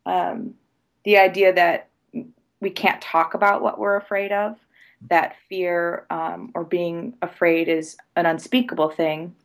[0.05, 0.53] Um,
[1.03, 1.89] the idea that
[2.59, 4.57] we can't talk about what we're afraid of,
[5.09, 9.35] that fear um, or being afraid is an unspeakable thing.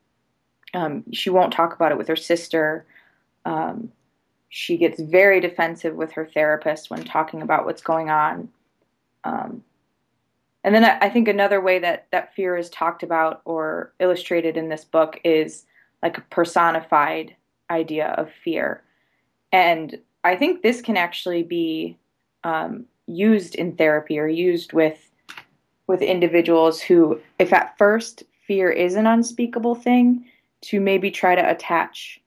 [0.74, 2.86] Um, she won't talk about it with her sister.
[3.44, 3.90] Um,
[4.48, 8.48] she gets very defensive with her therapist when talking about what's going on.
[9.24, 9.62] Um,
[10.64, 14.56] and then I, I think another way that that fear is talked about or illustrated
[14.56, 15.64] in this book is
[16.02, 17.34] like a personified
[17.70, 18.82] idea of fear.
[19.52, 21.96] And I think this can actually be
[22.44, 25.06] um, used in therapy or used with
[25.86, 30.24] with individuals who, if at first fear is an unspeakable thing,
[30.60, 32.20] to maybe try to attach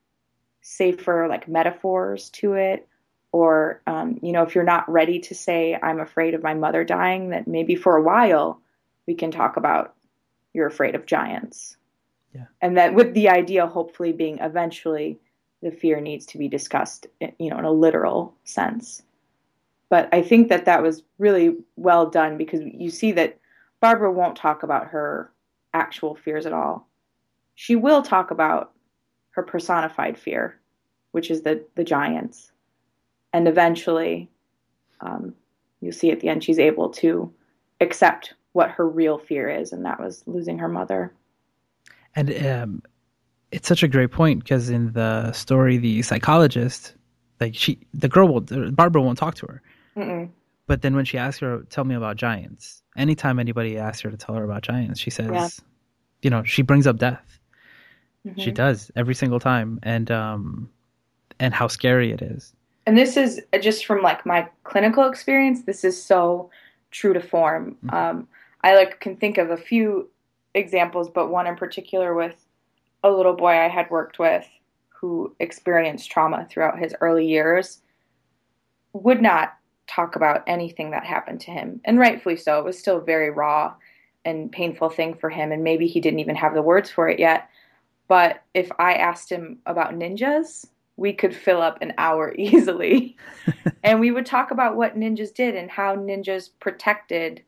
[0.62, 2.88] safer like metaphors to it
[3.34, 6.86] or um, you know if you're not ready to say i'm afraid of my mother
[6.86, 8.62] dying that maybe for a while
[9.06, 9.94] we can talk about
[10.54, 11.76] you're afraid of giants
[12.34, 12.46] Yeah.
[12.62, 15.20] and that with the idea hopefully being eventually
[15.64, 17.08] the fear needs to be discussed
[17.40, 19.02] you know in a literal sense.
[19.90, 23.40] But i think that that was really well done because you see that
[23.80, 25.32] barbara won't talk about her
[25.74, 26.88] actual fears at all.
[27.56, 28.72] She will talk about
[29.32, 30.60] her personified fear,
[31.12, 32.52] which is the the giants,
[33.34, 34.30] and eventually,
[35.02, 35.36] um,
[35.82, 37.32] you'll see at the end she's able to
[37.82, 41.14] accept what her real fear is, and that was losing her mother.
[42.16, 42.84] And um,
[43.54, 46.96] it's such a great point because in the story, the psychologist,
[47.40, 49.62] like she, the girl will, Barbara won't talk to her.
[49.96, 50.30] Mm-mm.
[50.66, 54.18] But then when she asks her, tell me about giants, anytime anybody asks her to
[54.18, 55.48] tell her about giants, she says, Yeah.
[56.24, 57.40] you know, she brings up death.
[58.38, 58.56] She Mhm.
[58.56, 59.80] does every single time.
[59.84, 60.70] And, um,
[61.40, 62.54] and how scary it is.
[62.88, 65.64] And this is just from like my clinical experience.
[65.64, 66.50] This is so
[66.92, 67.78] true to form.
[67.86, 67.94] Mhm.
[67.94, 68.28] Um,
[68.64, 70.10] I like can think of a few
[70.56, 72.36] examples, but one in particular with
[73.04, 74.48] a little boy I had worked with
[74.90, 77.82] who experienced trauma throughout his early years
[78.94, 79.56] would not
[79.88, 82.60] talk about anything that happened to him, and rightfully so.
[82.60, 83.74] It was still a very raw
[84.24, 87.20] and painful thing for him, and maybe he didn't even have the words for it
[87.20, 87.50] yet.
[88.08, 93.18] But if I asked him about ninjas, we could fill up an hour easily.
[93.84, 97.44] and we would talk about what ninjas did and how ninjas protected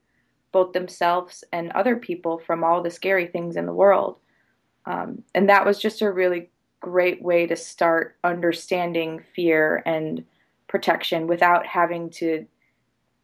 [0.52, 4.18] both themselves and other people from all the scary things in the world.
[4.86, 10.24] Um, and that was just a really great way to start understanding fear and
[10.68, 12.46] protection without having to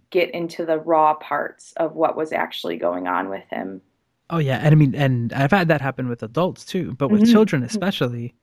[0.10, 3.82] get into the raw parts of what was actually going on with him.
[4.30, 7.22] Oh yeah, and I mean, and I've had that happen with adults too, but with
[7.24, 7.32] Mhm.
[7.32, 8.34] children especially,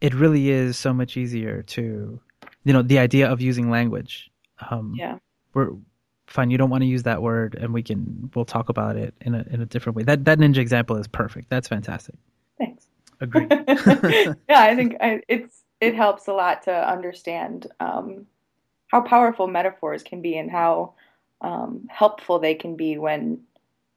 [0.00, 2.20] it really is so much easier to,
[2.64, 4.30] you know, the idea of using language.
[4.70, 5.18] Um, Yeah.
[5.54, 5.70] we're
[6.26, 6.50] fine.
[6.50, 9.34] You don't want to use that word, and we can we'll talk about it in
[9.34, 10.02] a in a different way.
[10.02, 11.48] That that ninja example is perfect.
[11.50, 12.16] That's fantastic.
[13.22, 13.50] Agreed.
[14.48, 18.26] yeah, I think I, it's it helps a lot to understand um,
[18.88, 20.94] how powerful metaphors can be and how
[21.40, 23.40] um, helpful they can be when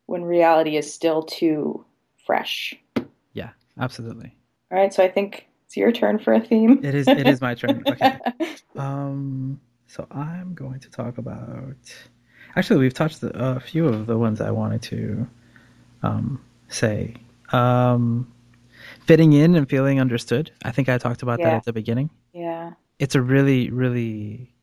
[0.06, 1.84] when reality is still too
[2.26, 2.76] fresh.
[3.34, 4.36] yeah, absolutely.
[4.72, 6.84] All right, so I think it's your turn for a theme.
[6.84, 7.84] It is it is my turn.
[7.90, 8.20] Okay.
[8.76, 11.76] Um, so I'm going to talk about.
[12.56, 15.28] Actually, we've touched a, a few of the ones I wanted to
[16.04, 17.16] um, say.
[17.52, 18.32] Um,
[19.06, 20.52] fitting in and feeling understood.
[20.64, 22.10] I think I talked about that at the beginning.
[22.34, 22.74] yeah.
[22.98, 24.54] It's a really, really.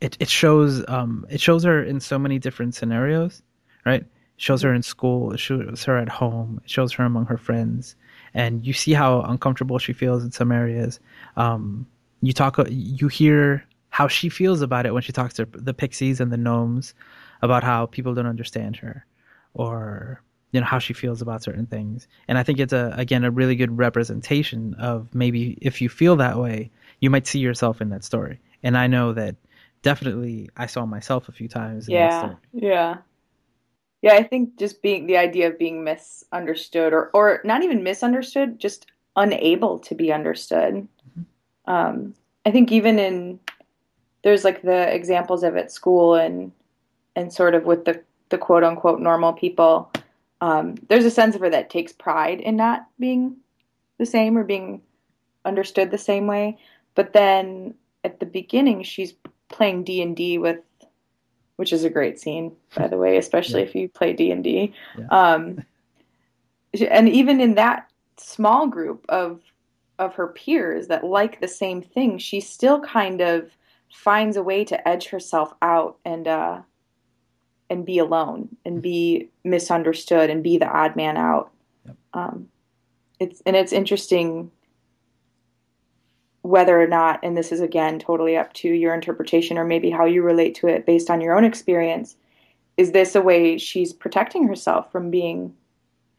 [0.00, 3.42] It it shows um it shows her in so many different scenarios,
[3.86, 4.02] right?
[4.02, 5.32] It shows her in school.
[5.32, 6.60] It shows her at home.
[6.62, 7.96] It shows her among her friends,
[8.34, 11.00] and you see how uncomfortable she feels in some areas.
[11.36, 11.86] Um,
[12.20, 16.20] you talk, you hear how she feels about it when she talks to the pixies
[16.20, 16.92] and the gnomes
[17.40, 19.06] about how people don't understand her,
[19.54, 20.20] or
[20.54, 22.06] you know how she feels about certain things.
[22.28, 26.14] And I think it's a again a really good representation of maybe if you feel
[26.16, 28.38] that way, you might see yourself in that story.
[28.62, 29.34] And I know that
[29.82, 31.88] definitely I saw myself a few times.
[31.88, 32.36] In that Yeah, story.
[32.52, 32.96] yeah.
[34.00, 38.60] Yeah, I think just being the idea of being misunderstood or or not even misunderstood,
[38.60, 38.86] just
[39.16, 40.86] unable to be understood.
[41.66, 42.14] Um,
[42.46, 43.40] I think even in
[44.22, 46.52] there's like the examples of at school and
[47.16, 49.90] and sort of with the the quote unquote normal people,
[50.44, 53.36] um, there's a sense of her that takes pride in not being
[53.96, 54.82] the same or being
[55.46, 56.58] understood the same way.
[56.94, 59.14] But then at the beginning, she's
[59.48, 60.58] playing D and D with,
[61.56, 63.68] which is a great scene, by the way, especially Yeah.
[63.68, 64.74] if you play D and D.
[65.08, 65.64] Um,
[66.90, 69.40] and even in that small group of
[69.98, 73.50] of her peers that like the same thing, she still kind of
[73.90, 76.60] finds a way to edge herself out and uh,
[77.70, 81.50] and be alone and be misunderstood and be the odd man out.
[81.86, 81.96] Yep.
[82.14, 82.48] Um,
[83.20, 84.50] it's and it's interesting
[86.42, 90.04] whether or not, and this is again totally up to your interpretation or maybe how
[90.04, 92.16] you relate to it based on your own experience.
[92.76, 95.54] Is this a way she's protecting herself from being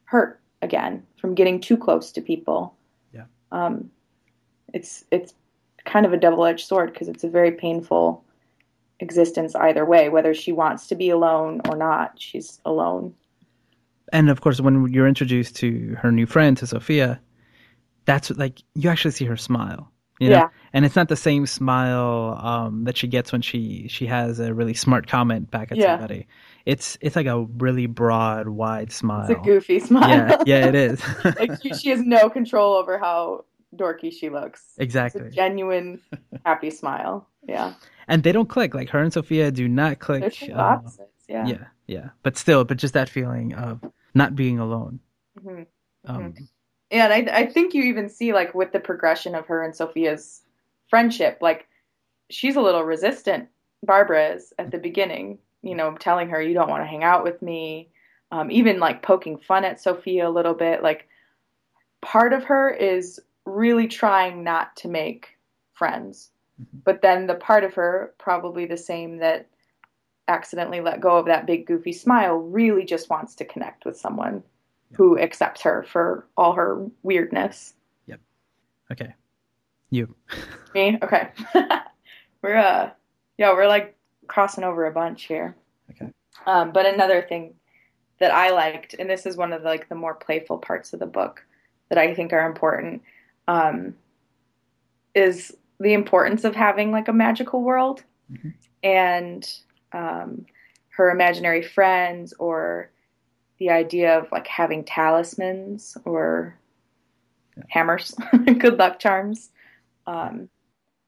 [0.06, 2.76] hurt again, from getting too close to people?
[3.14, 3.26] Yeah.
[3.52, 3.92] Um,
[4.74, 5.34] it's it's
[5.86, 8.25] kind of a double edged sword because it's a very painful
[9.00, 10.10] existence either way.
[10.10, 13.14] Whether she wants to be alone or not, she's alone.
[14.14, 17.20] and of course when you're introduced to her new friend to sophia
[18.06, 20.50] that's like you actually see her smile you know Yeah.
[20.74, 24.54] and it's not the same smile um, that she gets when she she has a
[24.54, 25.94] really smart comment back at Yeah.
[25.98, 26.28] somebody
[26.68, 30.08] it's it's like a really broad wide smile It's a goofy smile.
[30.10, 31.02] yeah yeah it is
[31.42, 34.62] like she, she has no control over how dorky she looks.
[34.78, 36.00] It's exactly a genuine
[36.46, 37.28] happy smile.
[37.46, 37.74] Yeah.
[38.08, 41.26] And they don't click like her and sophia do not click They're uh, opposites.
[41.28, 41.48] Yeah.
[41.48, 43.80] yeah yeah but still but just that feeling of
[44.14, 45.00] not being alone
[45.42, 45.64] hmm
[46.08, 46.34] um,
[46.92, 49.76] Yeah, and I, I think you even see like with the progression of her and
[49.76, 50.42] Sophia's
[50.90, 51.68] friendship, like
[52.30, 53.50] she's a little resistant.
[53.84, 57.24] Barbara is at the beginning, you know, telling her you don't want to hang out
[57.24, 57.90] with me,
[58.32, 60.84] um, even like poking fun at Sophia a little bit.
[60.84, 61.08] Like
[62.02, 65.38] part of her is really trying not to make
[65.74, 66.30] friends,
[66.62, 66.84] Mhm.
[66.84, 69.48] but then the part of her, probably the same that
[70.28, 74.44] accidentally let go of that big goofy smile, really just wants to connect with someone
[74.94, 77.74] who accepts her for all her weirdness.
[78.08, 78.20] Yep.
[78.92, 79.14] Okay
[79.96, 80.16] you
[80.74, 80.98] Me?
[81.02, 81.30] Okay.
[82.42, 82.92] we're uh
[83.38, 83.96] yeah, we're like
[84.28, 85.56] crossing over a bunch here.
[85.92, 86.12] Okay.
[86.46, 87.54] Um, but another thing
[88.20, 91.00] that I liked, and this is one of the, like the more playful parts of
[91.00, 91.46] the book
[91.90, 93.02] that I think are important,
[93.48, 93.96] um,
[95.14, 98.54] is the importance of having like a magical world Mhm.
[98.84, 99.54] and
[99.92, 100.46] um,
[100.90, 102.90] her imaginary friends or
[103.60, 106.58] the idea of like having talismans or
[107.70, 108.14] hammers,
[108.60, 109.50] good luck charms.
[110.08, 110.50] Um,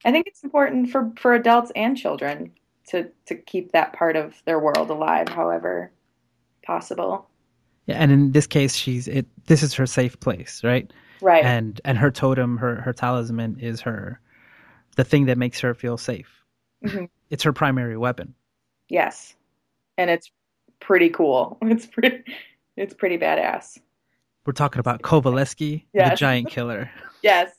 [0.05, 2.51] I think it's important for, for adults and children
[2.89, 5.91] to, to keep that part of their world alive, however
[6.63, 7.27] possible.
[7.85, 11.43] yeah and in this case she's it this is her safe place right Right.
[11.45, 14.19] and and her totem her her talisman is her
[14.97, 16.43] the thing that makes her feel safe
[16.83, 17.09] Mhm.
[17.31, 18.35] it's her primary weapon
[18.89, 19.33] yes.
[19.97, 20.29] And it's
[20.79, 21.57] pretty cool.
[21.73, 22.23] It's pretty,
[22.75, 23.79] it's pretty badass.
[24.45, 26.91] we're talking about Coveleski, the giant killer
[27.23, 27.49] Yes.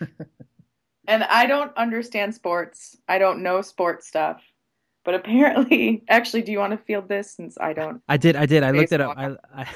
[1.06, 2.96] and I don't understand sports.
[3.08, 4.40] I don't know sports stuff.
[5.04, 8.00] But apparently, actually, do you want to field this since I don't?
[8.08, 9.66] i did i did i looked it up i i,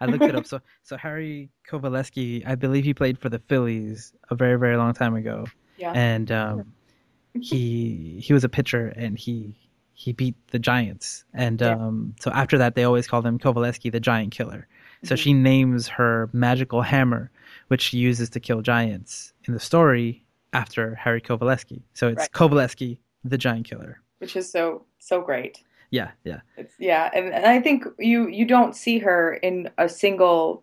[0.00, 4.14] I looked it up so so harry Coveleski, i believe he played for the phillies
[4.30, 5.44] a very very long time ago
[5.80, 5.92] Yeah.
[5.94, 6.72] and um
[7.40, 9.56] he he was a pitcher and he
[9.92, 11.74] he beat the giants and Yeah.
[11.76, 14.66] um so after that they always call him Coveleski, the giant killer
[15.04, 15.18] So Mhm.
[15.18, 17.30] she names her magical hammer,
[17.68, 21.80] which she uses to kill giants in the story after Harry Coveleski.
[21.94, 22.32] So it's Right.
[22.32, 23.92] Coveleski, the giant killer.
[24.18, 25.54] which is so so great.
[25.90, 26.40] Yeah, yeah.
[26.62, 30.62] It's yeah, and, and I think you you don't see her in a single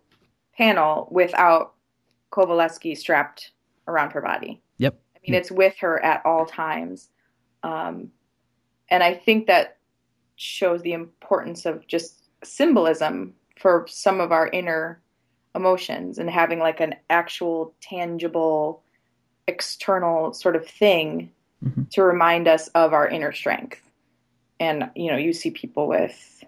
[0.57, 1.73] panel without
[2.31, 3.51] Coveleski strapped
[3.87, 4.61] around her body.
[4.77, 4.95] Yep.
[5.27, 7.09] Mean, it's with her at all times,
[7.63, 8.11] um,
[8.89, 9.77] and I think that
[10.37, 15.01] shows the importance of just symbolism for some of our inner
[15.55, 18.83] emotions and having like an actual tangible
[19.47, 21.31] external sort of thing
[21.65, 21.89] Mhm.
[21.89, 23.81] to remind us of our inner strength.
[24.59, 26.43] And you know you see people with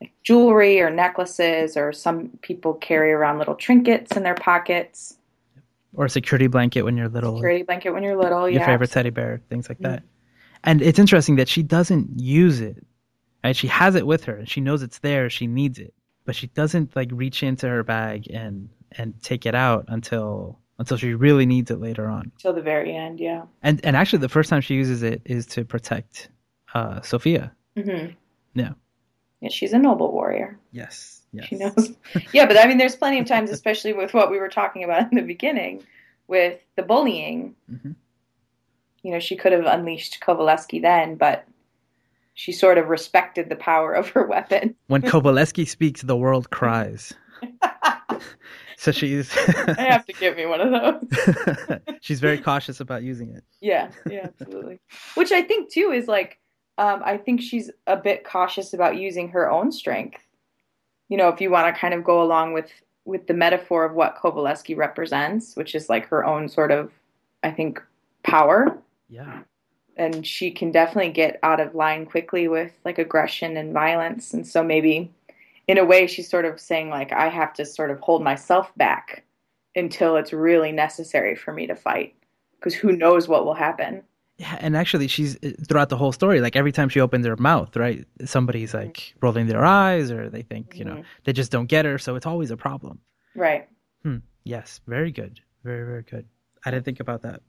[0.00, 5.18] like jewelry or necklaces or some people carry around little trinkets in their pockets
[5.96, 7.36] Or a security blanket when you're little.
[7.36, 9.82] security blanket when you're little your yeah favorite teddy bear, things like Mhm.
[9.84, 10.02] that.
[10.64, 12.84] And it's interesting that she doesn't use it.
[13.44, 13.56] Right?
[13.56, 15.94] She has it with her and she knows it's there, she needs it.
[16.24, 18.68] But she doesn't like reach into her bag and
[18.98, 22.30] and take it out until until she really needs it later on.
[22.38, 25.46] till the very end yeah And and actually the first time she uses it is
[25.46, 26.28] to protect
[26.74, 27.52] uh Sophia.
[27.76, 28.08] hmm
[28.54, 28.72] Yeah.
[29.40, 31.15] yeah she's a noble warrior Yes.
[31.32, 31.46] Yes.
[31.46, 31.92] she knows
[32.32, 35.10] yeah but i mean there's plenty of times especially with what we were talking about
[35.10, 35.82] in the beginning
[36.28, 37.94] with the bullying Mhm.
[39.02, 41.46] you know she could have unleashed Coveleski then but
[42.34, 44.74] she sort of respected the power of her weapon.
[44.88, 47.14] When Coveleski speaks, the world cries.
[48.76, 49.34] so she's
[49.78, 51.78] I have to give me one of those.
[52.02, 53.42] she's very cautious about using it.
[53.62, 54.80] Yeah, yeah, absolutely.
[55.14, 56.38] Which I think too is like,
[56.76, 60.25] um, I think she's a bit cautious about using her own strength.
[61.08, 62.70] You know, if you want to kind of go along with
[63.04, 66.90] with the metaphor of what Coveleski represents, which is like her own sort of,
[67.44, 67.80] I think,
[68.24, 68.76] power.
[69.08, 69.42] Yeah.
[69.96, 74.34] And she can definitely get out of line quickly with like aggression and violence.
[74.34, 75.10] And so maybe
[75.68, 78.72] in a way she's sort of saying like I have to sort of hold myself
[78.76, 79.24] back
[79.74, 82.14] until it's really necessary for me to fight
[82.58, 84.02] because who knows what will happen.
[84.38, 86.40] Yeah, and actually, she's throughout the whole story.
[86.40, 89.18] Like every time she opens her mouth, right, somebody's like mm-hmm.
[89.22, 91.02] rolling their eyes, or they think, you know, mm-hmm.
[91.24, 91.96] they just don't get her.
[91.96, 93.00] So it's always a problem.
[93.34, 93.66] Right.
[94.02, 94.18] Hmm.
[94.44, 94.80] Yes.
[94.86, 95.40] Very good.
[95.64, 96.26] Very very good.
[96.64, 97.40] I didn't think about that.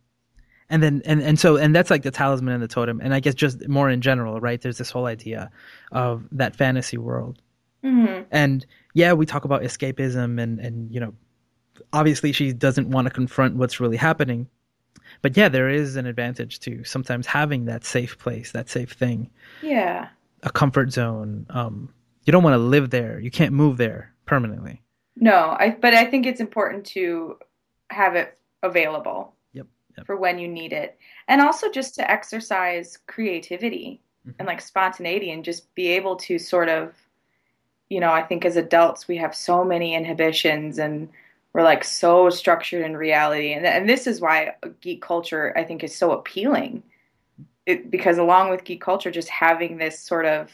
[0.69, 3.19] And then and and so and that's like the talisman and the totem, and I
[3.19, 4.61] guess just more in general, right?
[4.61, 5.49] There's this whole idea
[5.91, 7.41] of that fantasy world,
[7.83, 8.23] mm-hmm.
[8.31, 11.13] and yeah, we talk about escapism, and and you know,
[11.93, 14.47] obviously she doesn't want to confront what's really happening
[15.21, 19.29] but yeah, there is an advantage to sometimes having that safe place, that safe thing.
[19.61, 20.09] Yeah.
[20.43, 21.45] A comfort zone.
[21.49, 21.93] Um,
[22.25, 23.19] you don't want to live there.
[23.19, 24.81] You can't move there permanently.
[25.15, 25.75] No, I.
[25.79, 27.37] But I think it's important to
[27.89, 29.33] have it available.
[29.53, 29.67] Yep.
[29.97, 30.05] yep.
[30.05, 34.35] For when you need it, and also just to exercise creativity mm-hmm.
[34.39, 36.93] and like spontaneity, and just be able to sort of,
[37.89, 41.09] you know, I think as adults we have so many inhibitions and
[41.57, 43.51] we're like so structured in reality.
[43.51, 46.83] And, and this is why geek culture i think is so appealing.
[47.65, 50.51] It, because along with geek culture just having this sort of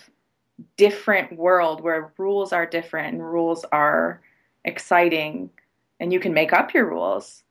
[0.77, 4.21] different world where rules are different and rules are
[4.63, 5.49] exciting
[5.99, 7.43] and you can make up your rules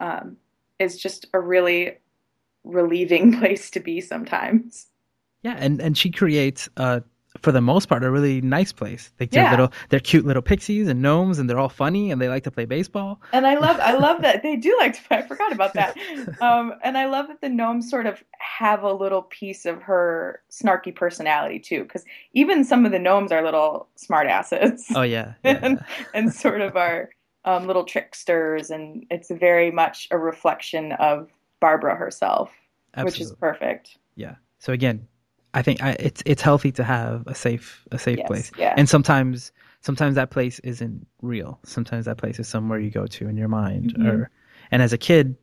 [0.00, 0.36] um,
[0.80, 1.98] is just a really
[2.64, 4.88] relieving place to be sometimes.
[5.44, 6.68] Yeah and and she creates
[7.42, 9.12] for the most part, a really nice place.
[9.18, 9.50] Like they're yeah.
[9.50, 12.50] little, they're cute little pixies and gnomes, and they're all funny, and they like to
[12.50, 13.20] play baseball.
[13.32, 15.02] And I love, I love that they do like to.
[15.02, 15.96] Play, I forgot about that.
[16.40, 20.42] Um, and I love that the gnomes sort of have a little piece of her
[20.50, 24.82] snarky personality too, because even some of the gnomes are little smartasses.
[24.94, 25.58] Oh yeah, yeah.
[25.62, 25.84] and,
[26.14, 27.10] and sort of are
[27.44, 31.30] um, little tricksters, and it's very much a reflection of
[31.60, 32.50] Barbara herself,
[32.94, 33.04] Absolutely.
[33.04, 33.98] which is perfect.
[34.16, 34.34] Yeah.
[34.58, 35.06] So again,
[35.56, 38.52] I think I, it's it's healthy to have a safe a safe yes, place.
[38.58, 38.74] Yeah.
[38.76, 41.58] And sometimes sometimes that place isn't real.
[41.64, 43.94] Sometimes that place is somewhere you go to in your mind.
[43.94, 44.06] Mm-hmm.
[44.06, 44.30] Or
[44.70, 45.34] and as a kid,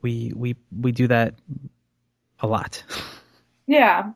[0.00, 1.34] we we we do that
[2.40, 2.82] a lot.
[3.68, 4.10] Yeah.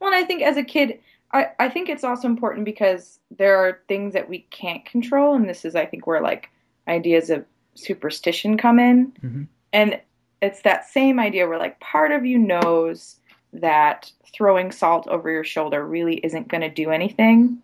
[0.00, 1.00] Well, I think as a kid,
[1.32, 5.48] I, I think it's also important because there are things that we can't control, and
[5.48, 6.50] this is I think where like
[6.86, 9.42] ideas of superstition come in, mm-hmm.
[9.72, 9.98] and
[10.42, 13.16] it's that same idea where like part of you knows
[13.52, 17.58] that throwing salt over your shoulder really isn't going to do anything.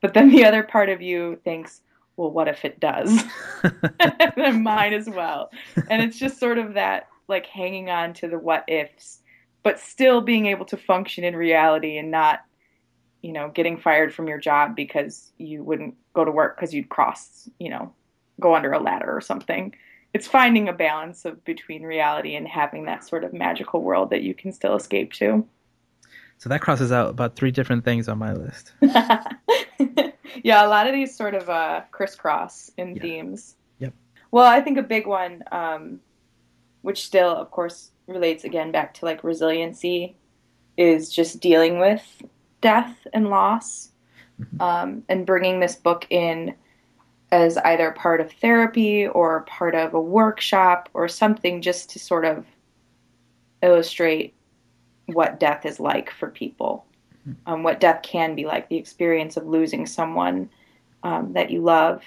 [0.00, 1.80] But then the other part of you thinks,
[2.16, 3.24] well, what if it does?
[4.36, 5.50] and mine as well.
[5.90, 9.20] And it's just sort of that like hanging on to the what ifs,
[9.62, 12.40] but still being able to function in reality and not,
[13.22, 16.88] you know, getting fired from your job because you wouldn't go to work because you'd
[16.88, 17.92] cross, you know,
[18.40, 19.74] go under a ladder or something
[20.14, 24.22] it's finding a balance of between reality and having that sort of magical world that
[24.22, 25.46] you can still escape to.
[26.38, 28.72] So that crosses out about three different things on my list.
[28.80, 33.02] yeah, a lot of these sort of uh, crisscross in yeah.
[33.02, 33.56] themes.
[33.80, 33.92] Yep.
[34.30, 36.00] Well, I think a big one, um,
[36.82, 40.16] which still, of course, relates again back to like resiliency,
[40.76, 42.22] is just dealing with
[42.60, 43.90] death and loss,
[44.40, 44.60] mm-hmm.
[44.60, 46.54] um, and bringing this book in
[47.30, 52.24] as either part of therapy or part of a workshop or something just to sort
[52.24, 52.46] of
[53.62, 54.34] illustrate
[55.06, 56.86] what death is like for people,
[57.26, 57.52] mm-hmm.
[57.52, 60.50] um, what death can be like, the experience of losing someone
[61.02, 62.02] um, that you love,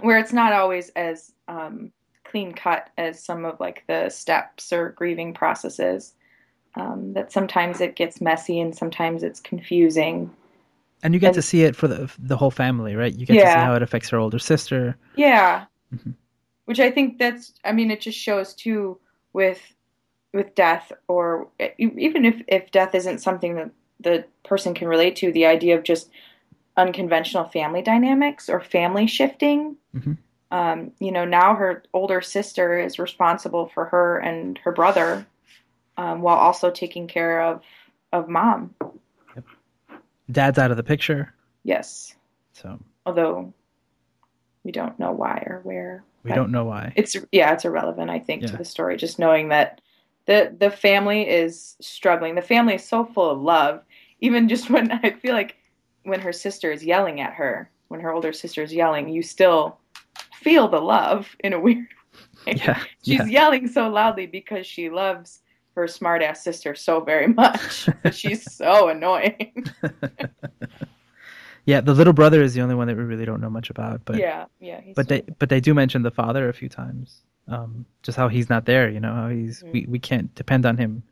[0.00, 1.92] where it's not always as um,
[2.24, 6.14] clean cut as some of like the steps or grieving processes.
[6.74, 10.30] Um, that sometimes it gets messy and sometimes it's confusing.
[11.02, 13.14] And you get and, to see it for the the whole family, right?
[13.14, 13.44] You get yeah.
[13.44, 14.96] to see how it affects her older sister.
[15.16, 15.66] Yeah.
[15.94, 16.10] Mm-hmm.
[16.64, 18.98] Which I think that's I mean it just shows too
[19.32, 19.60] with
[20.32, 23.70] with death or even if if death isn't something that
[24.00, 26.10] the person can relate to, the idea of just
[26.76, 29.76] unconventional family dynamics or family shifting.
[29.94, 30.12] Mm-hmm.
[30.50, 35.26] Um, you know, now her older sister is responsible for her and her brother,
[35.96, 37.62] um, while also taking care of
[38.12, 38.74] of mom.
[40.30, 41.32] Dad's out of the picture.
[41.64, 42.14] Yes.
[42.52, 42.78] So.
[43.06, 43.52] Although
[44.64, 46.04] we don't know why or where.
[46.24, 46.92] We don't know why.
[46.96, 48.10] It's yeah, it's irrelevant.
[48.10, 48.48] I think yeah.
[48.48, 48.96] to the story.
[48.96, 49.80] Just knowing that
[50.26, 52.34] the the family is struggling.
[52.34, 53.82] The family is so full of love.
[54.20, 55.56] Even just when I feel like
[56.02, 59.78] when her sister is yelling at her, when her older sister is yelling, you still
[60.34, 61.86] feel the love in a weird
[62.46, 62.54] way.
[62.56, 63.24] Yeah, She's yeah.
[63.26, 65.40] yelling so loudly because she loves
[65.78, 67.88] her smart ass sister so very much.
[68.12, 69.64] She's so annoying.
[71.64, 74.04] yeah, the little brother is the only one that we really don't know much about,
[74.04, 74.80] but yeah, yeah.
[74.80, 77.22] he's but they so- but they do mention the father a few times.
[77.46, 80.76] Um, just how he's not there, you know, how he's we, we can't depend on
[80.76, 81.02] him.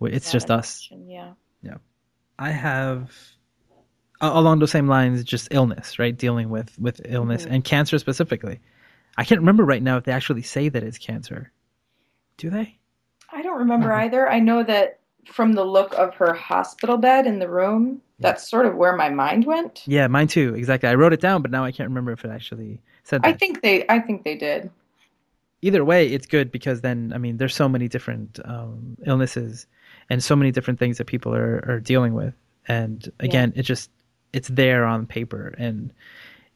[0.00, 0.88] It's just us.
[1.06, 1.32] Yeah.
[1.62, 1.76] Yeah.
[2.38, 3.12] I have
[4.20, 6.16] along those same lines, just illness, right?
[6.16, 7.50] Dealing with with illness Mhm.
[7.50, 8.60] and cancer specifically.
[9.16, 11.52] I can't remember right now if they actually say that it's cancer.
[12.38, 12.77] Do they?
[13.30, 14.28] I don't remember either.
[14.28, 18.66] I know that from the look of her hospital bed in the room, that's sort
[18.66, 19.82] of where my mind went.
[19.86, 20.54] Yeah, mine too.
[20.54, 20.88] Exactly.
[20.88, 23.28] I wrote it down, but now I can't remember if it actually said that.
[23.28, 24.70] I think they I think they did.
[25.62, 29.66] either way, it's good because then I mean, there's so many different um, illnesses
[30.10, 32.34] and so many different things that people are, are dealing with,
[32.66, 33.90] and again, it just
[34.32, 35.92] it's there on paper, and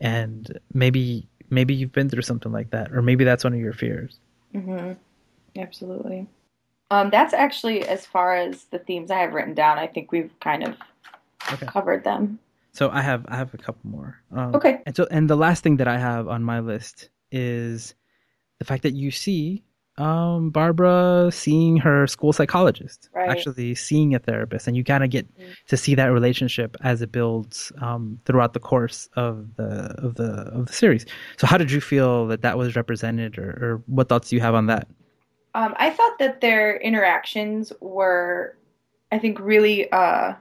[0.01, 3.75] and maybe maybe you've been through something like that, or maybe that's one of your
[3.75, 4.18] fears.
[4.53, 4.93] hmm
[5.57, 6.27] Absolutely.
[6.93, 9.78] Um, that's actually as far as the themes I have written down.
[9.78, 10.76] I think we've kind of
[11.55, 11.66] Okay.
[11.66, 12.38] covered them.
[12.72, 14.16] So I have I have a couple more.
[14.30, 14.80] Um, Okay.
[14.86, 17.95] And so and the last thing that I have on my list is
[18.59, 19.64] the fact that you see
[19.99, 23.28] um, Barbara seeing her school psychologist, Right.
[23.30, 25.55] actually seeing a therapist, and you kind of get Mhm.
[25.68, 30.30] to see that relationship as it builds um, throughout the course of the of the
[30.57, 31.05] of the series.
[31.38, 34.43] So how did you feel that that was represented, or, or what thoughts do you
[34.43, 34.88] have on that?
[35.55, 38.57] Um, I thought that their interactions were,
[39.11, 40.35] I think, really uh,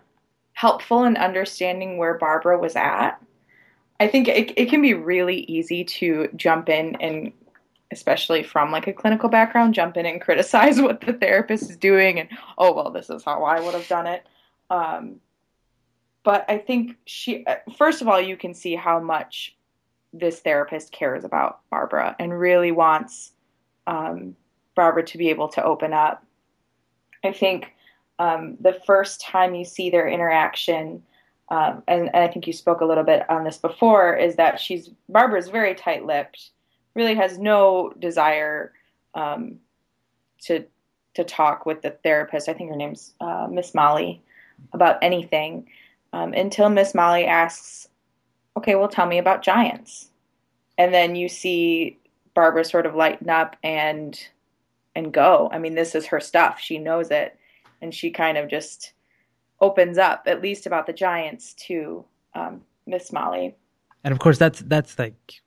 [0.54, 3.22] helpful in understanding where Barbara was at.
[4.00, 7.34] I think it, it can be really easy to jump in and,
[7.92, 12.20] especially from like a clinical background, jump in and criticize what the therapist is doing
[12.20, 14.26] and, oh, well, this is how I would have done it.
[14.70, 15.20] Um,
[16.24, 19.58] but I think she, uh, first of all, you can see how much
[20.14, 23.32] this therapist cares about Barbara and really wants
[23.88, 24.36] um,
[24.76, 26.26] Barbara to be able to open up.
[27.24, 27.74] I think
[28.20, 31.04] um, the first time you see their interaction,
[31.50, 34.60] um, and, and I think you spoke a little bit on this before, is that
[34.60, 36.52] she's Barbara's very tight-lipped,
[36.96, 38.74] really has no desire
[39.14, 39.60] um,
[40.44, 40.66] to
[41.14, 42.48] to talk with the therapist.
[42.48, 44.22] I think her name's uh, Miss Molly
[44.72, 45.68] about anything
[46.14, 47.88] um, until Miss Molly asks,
[48.56, 50.10] "Okay, well, tell me about giants,"
[50.78, 52.00] and then you see
[52.34, 54.20] Barbara sort of lighten up and
[54.96, 55.50] and go.
[55.52, 56.60] I mean, this is her stuff.
[56.60, 57.38] She knows it,
[57.82, 58.94] and she kind of just
[59.60, 63.56] opens up, at least about the giants, to um, Miss Molly.
[64.04, 65.42] And of course, that's that's like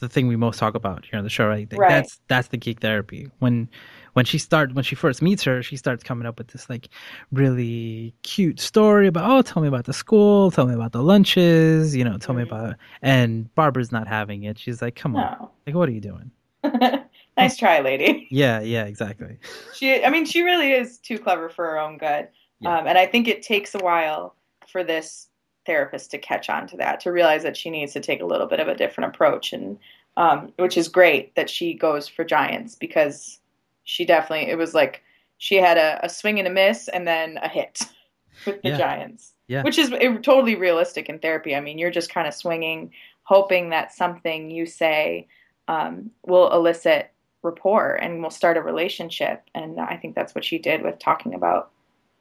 [0.00, 1.70] the thing we most talk about here on the show, right?
[1.70, 1.88] Like, Right.
[1.88, 3.28] That's that's the geek therapy.
[3.38, 3.68] When
[4.14, 6.88] when she start when she first meets her, she starts coming up with this like
[7.32, 11.94] really cute story about oh, tell me about the school, tell me about the lunches,
[11.94, 12.46] you know, tell me Mhm.
[12.46, 12.76] about.
[13.02, 14.58] And Barbara's not having it.
[14.58, 16.30] She's like, come on, like what are you doing?
[17.36, 18.26] nice try, lady.
[18.30, 19.38] Yeah, yeah, exactly.
[19.74, 22.28] She, I mean, she really is too clever for her own good.
[22.60, 22.78] Yeah.
[22.78, 24.34] Um, and I think it takes a while
[24.68, 25.28] for this
[25.66, 28.46] therapist to catch on to that, to realize that she needs to take a little
[28.46, 29.78] bit of a different approach, and
[30.16, 33.38] um, which is great that she goes for giants because
[33.84, 35.02] she definitely it was like
[35.38, 37.82] she had a, a swing and a miss and then a hit
[38.46, 38.78] with the Yeah.
[38.78, 39.62] giants, Yeah.
[39.62, 41.54] which is it, totally realistic in therapy.
[41.56, 45.28] I mean, you're just kind of swinging, hoping that something you say
[45.68, 47.10] um, will elicit
[47.42, 49.42] rapport and we'll start a relationship.
[49.54, 51.70] And I think that's what she did with talking about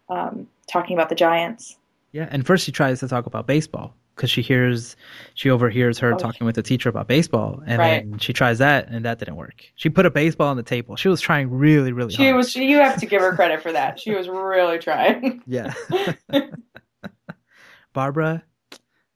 [0.10, 1.78] um, talking about the Giants.
[2.12, 4.96] Yeah, and first she tries to talk about baseball because she hears
[5.36, 6.18] she overhears her Oh.
[6.18, 8.10] talking with the teacher about baseball, and Right.
[8.10, 9.64] then she tries that, and that didn't work.
[9.76, 10.96] She put a baseball on the table.
[10.96, 12.36] She was trying really, really She hard.
[12.38, 12.56] was.
[12.56, 14.00] You have to give her credit for that.
[14.00, 15.44] She was really trying.
[15.48, 15.74] Yeah.
[17.94, 18.44] Barbara,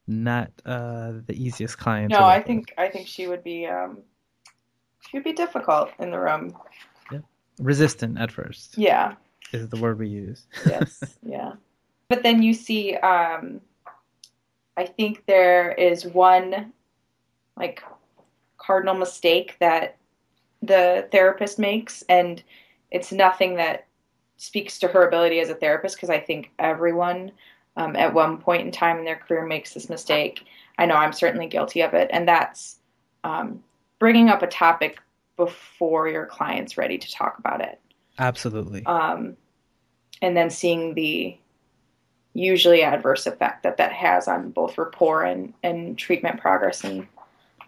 [0.07, 2.11] not uh, the easiest client.
[2.11, 3.65] No, I think I think she would be.
[3.65, 3.99] Um,
[5.13, 6.55] would be difficult in the room.
[7.11, 7.19] Yeah.
[7.59, 9.13] resistant at first Yeah.
[9.51, 10.47] is the word we use.
[10.65, 11.17] Yes.
[11.23, 11.53] yeah.
[12.09, 12.95] But then you see.
[12.95, 13.61] Um,
[14.75, 16.73] I think there is one,
[17.55, 17.83] like,
[18.57, 19.97] cardinal mistake that
[20.63, 22.41] the therapist makes, and
[22.89, 23.85] it's nothing that
[24.37, 27.31] speaks to her ability as a therapist because I think everyone
[27.77, 30.43] um, at one point in time in their career makes this mistake.
[30.79, 32.79] I know I'm certainly guilty of it, and that's
[33.23, 33.63] um,
[34.03, 34.99] bringing up a topic
[35.37, 37.79] before your client's ready to talk about it,
[38.19, 38.85] Absolutely.
[38.85, 39.37] um,
[40.21, 41.37] and then seeing the
[42.33, 47.07] usually adverse effect that that has on both rapport and, and treatment progress, and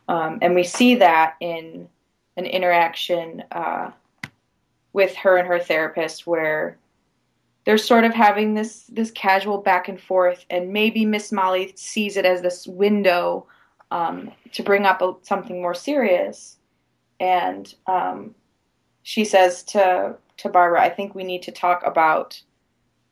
[0.10, 1.88] um, and we see that in
[2.36, 3.92] an interaction uh,
[4.92, 6.78] with her and her therapist where
[7.64, 12.18] they're sort of having this this casual back and forth, and maybe Miss Molly sees
[12.18, 13.48] it as this window
[13.96, 16.58] um, to bring up a, something more serious,
[17.22, 18.36] and um,
[19.04, 22.42] she says to to Barbara, "I think we need to talk about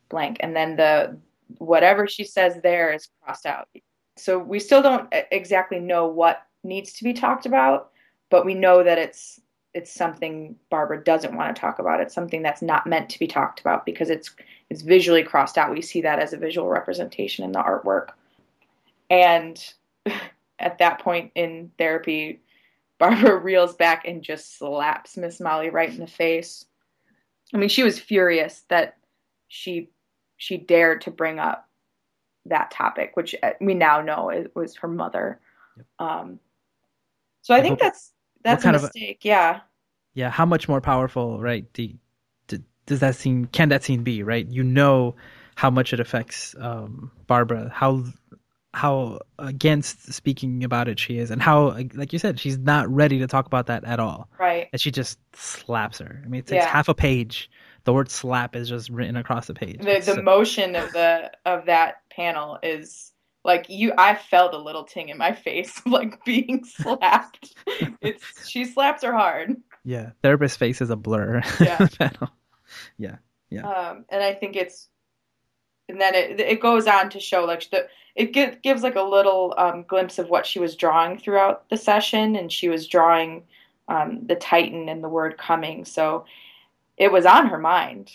[0.09, 1.17] blank," and then the
[1.59, 3.69] whatever she says there is crossed out.
[4.17, 7.91] So we still don't exactly know what needs to be talked about,
[8.29, 9.39] but we know that it's
[9.73, 12.01] it's something Barbara doesn't want to talk about.
[12.01, 14.35] It's something that's not meant to be talked about because it's
[14.69, 15.71] it's visually crossed out.
[15.71, 18.09] We see that as a visual representation in the artwork.
[19.09, 19.63] And
[20.59, 22.41] at that point in therapy,
[22.99, 26.65] Barbara reels back and just slaps Miss Molly right in the face.
[27.53, 28.97] I mean, she was furious that
[29.47, 29.89] she
[30.37, 31.67] she dared to bring up
[32.45, 35.39] that topic, which uh, we now know it was her mother.
[35.77, 35.85] Yep.
[35.99, 36.39] Um,
[37.41, 38.11] so I think that's
[38.43, 39.19] that's a mistake.
[39.23, 39.59] A, yeah.
[40.13, 40.29] Yeah.
[40.29, 41.71] How much more powerful, right?
[41.73, 41.89] Do,
[42.47, 43.45] do, does that scene?
[43.45, 44.47] Can that scene be right?
[44.47, 45.15] You know
[45.55, 47.69] how much it affects um, Barbara.
[47.73, 48.03] How
[48.73, 53.19] how against speaking about it she is, and how, like you said, she's not ready
[53.19, 54.29] to talk about that at all.
[54.39, 54.67] Right.
[54.73, 56.21] And she just slaps her.
[56.23, 56.69] I mean, it takes yeah.
[56.69, 57.49] half a page.
[57.85, 59.79] The word "slap" is just written across the page.
[59.79, 60.21] The, the so...
[60.21, 63.13] motion of the of that panel is
[63.43, 67.55] like you i felt a little ting in my face like being slapped
[68.01, 71.87] it's she slaps her hard yeah therapist face is a blur yeah
[72.97, 73.15] yeah
[73.49, 74.87] yeah um and i think it's
[75.89, 79.01] and then it it goes on to show like the it get, gives like a
[79.01, 83.43] little um, glimpse of what she was drawing throughout the session and she was drawing
[83.87, 85.83] um, the titan and the word coming.
[85.83, 86.25] So
[86.97, 88.11] it was on her mind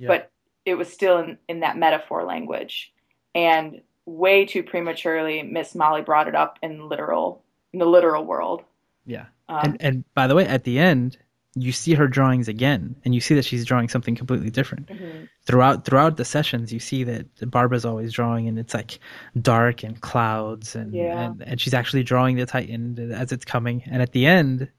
[0.00, 0.08] yeah.
[0.08, 0.30] but
[0.64, 2.92] it was still in, in that metaphor language.
[3.34, 8.64] And way too prematurely miss molly brought it up in literal in the literal world.
[9.06, 9.26] Yeah.
[9.48, 11.18] Um, and, and by the way at the end
[11.56, 15.24] you see her drawings again and you see that she's drawing something completely different mm-hmm.
[15.44, 19.00] throughout throughout the sessions you see that barbara's always drawing and it's like
[19.40, 21.26] dark and clouds and, yeah.
[21.26, 24.70] and and she's actually drawing the titan as it's coming and at the end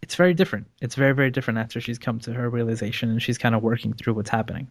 [0.00, 3.36] it's very different it's very very different after she's come to her realization and she's
[3.36, 4.70] kind of working through what's happening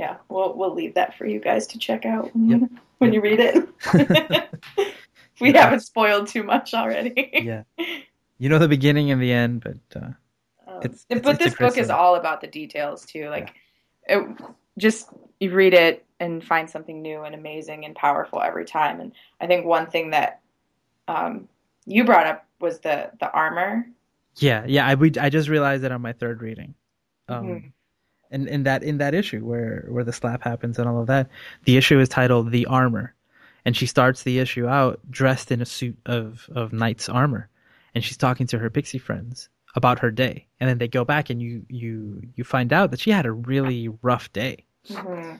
[0.00, 2.70] yeah, we'll we'll leave that for you guys to check out when, yep.
[2.98, 3.14] when yep.
[3.14, 3.68] you read it.
[5.40, 5.64] we yeah.
[5.64, 7.30] haven't spoiled too much already.
[7.34, 7.64] yeah,
[8.38, 10.08] you know the beginning and the end, but uh,
[10.82, 13.28] it's, it's, but it's this book is all about the details too.
[13.28, 13.54] Like,
[14.08, 14.20] yeah.
[14.20, 14.42] it,
[14.78, 15.08] just
[15.38, 19.00] you read it and find something new and amazing and powerful every time.
[19.00, 20.40] And I think one thing that
[21.08, 21.48] um,
[21.86, 23.86] you brought up was the the armor.
[24.36, 24.86] Yeah, yeah.
[24.86, 26.74] I we, I just realized that on my third reading.
[27.28, 27.68] Um, mm-hmm
[28.30, 31.28] in, in that in that issue where where the slap happens and all of that.
[31.64, 33.14] The issue is titled "The Armor,"
[33.64, 37.48] and she starts the issue out dressed in a suit of of knight's armor,
[37.94, 41.30] and she's talking to her pixie friends about her day, and then they go back
[41.30, 45.36] and you you you find out that she had a really rough day, mm-hmm.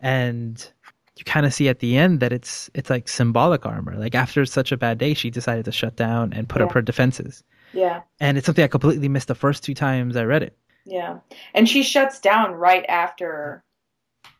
[0.00, 0.70] and
[1.16, 3.96] you kind of see at the end that it's it's like symbolic armor.
[3.96, 6.66] Like after such a bad day, she decided to shut down and put yeah.
[6.66, 7.42] up her defenses.
[7.72, 8.02] Yeah.
[8.20, 10.56] And it's something I completely missed the first two times I read it.
[10.84, 11.18] Yeah.
[11.54, 13.64] And she shuts down right after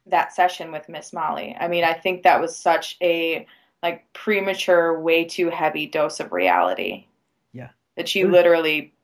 [0.06, 1.56] that session with Miss Molly.
[1.58, 3.46] I mean, I think that was such a
[3.82, 7.06] like premature, way too heavy dose of reality.
[7.52, 7.70] Yeah.
[7.96, 8.94] That she literally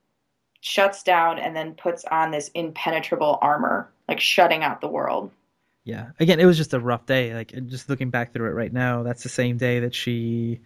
[0.63, 5.31] shuts down and then puts on this impenetrable armor, like shutting out the world.
[5.85, 6.13] Yeah.
[6.19, 7.35] Again, it was just a rough day.
[7.35, 10.61] Like just looking back through it right now, that's the same day that she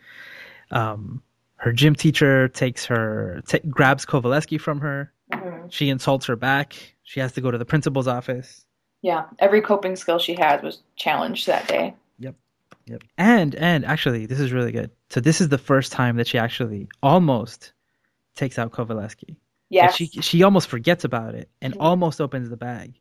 [0.71, 1.23] um
[1.57, 5.69] her gym teacher takes her t- grabs Coveleski from her Mm-hmm.
[5.71, 6.77] She insults her back.
[7.03, 8.65] She has to go to the principal's office.
[9.03, 11.95] Yeah, every coping skill she had was challenged that day.
[12.19, 12.35] Yep.
[12.87, 13.03] Yep.
[13.19, 14.91] And and actually, this is really good.
[15.11, 17.73] So this is the first time that she actually almost
[18.35, 19.37] takes out Coveleski.
[19.69, 19.91] Yeah.
[19.91, 21.83] She she almost forgets about it and mm-hmm.
[21.83, 23.01] almost opens the bag.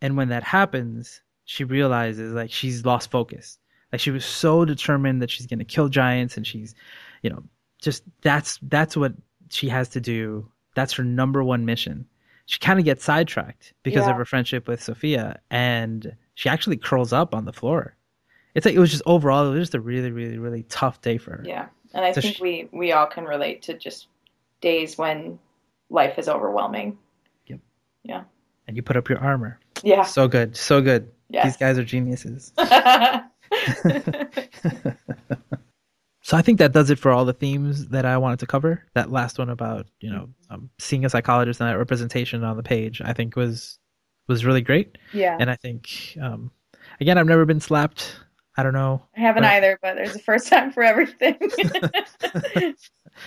[0.00, 3.58] And when that happens, she realizes like she's lost focus.
[3.92, 6.74] Like she was so determined that she's going to kill giants and she's,
[7.22, 7.42] you know,
[7.82, 9.12] just that's that's what
[9.50, 12.06] she has to do that's her number one mission.
[12.46, 14.10] She kind of gets sidetracked because yeah.
[14.10, 17.96] of her friendship with Sophia, and she actually curls up on the floor.
[18.54, 21.18] It's like it was just overall, it was just a really, really, really tough day
[21.18, 21.44] for her.
[21.46, 24.08] Yeah, and I so think she, we we all can relate to just
[24.60, 25.38] days when
[25.90, 26.98] life is overwhelming.
[27.46, 27.60] Yep.
[28.04, 28.22] Yeah.
[28.66, 29.58] And you put up your armor.
[29.82, 30.04] Yeah.
[30.04, 31.10] So good, so good.
[31.28, 31.44] Yes.
[31.44, 32.52] These guys are geniuses.
[36.30, 38.84] So I think that does it for all the themes that I wanted to cover.
[38.94, 42.62] That last one about you know um, seeing a psychologist and that representation on the
[42.62, 43.80] page, I think was
[44.28, 44.96] was really great.
[45.12, 45.36] Yeah.
[45.40, 46.52] And I think um,
[47.00, 48.14] again, I've never been slapped.
[48.56, 49.02] I don't know.
[49.16, 49.52] I haven't but...
[49.52, 51.36] either, but there's a first time for everything.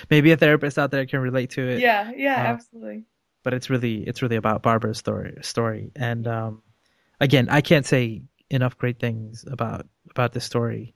[0.09, 1.79] Maybe a therapist out there can relate to it.
[1.79, 3.03] Yeah, yeah, uh, absolutely.
[3.43, 5.91] but it's really it's really about Barbara's story story.
[5.95, 6.63] And um,
[7.19, 10.93] again, I can't say enough great things about about this story.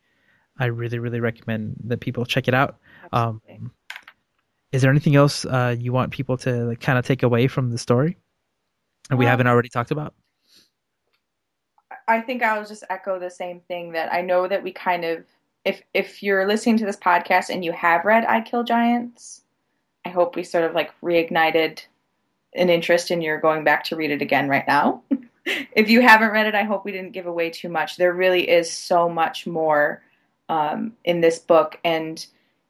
[0.60, 2.78] I really really recommend that people check it out.
[3.12, 3.41] Um,
[4.72, 7.70] is there anything else uh, you want people to like, kind of take away from
[7.72, 8.18] the story,
[9.10, 10.14] and we Well- haven't already talked about?
[12.10, 15.26] I think I'll just echo the same thing that I know that we kind of
[15.68, 19.41] if if you're listening to this podcast and you have read I Kill Giants,
[20.05, 21.82] I hope we sort of like reignited
[22.55, 25.03] an interest in your going back to read it again right now.
[25.45, 27.97] if you haven't read it, I hope we didn't give away too much.
[27.97, 30.01] There really is so much more
[30.47, 32.26] um, in this book, and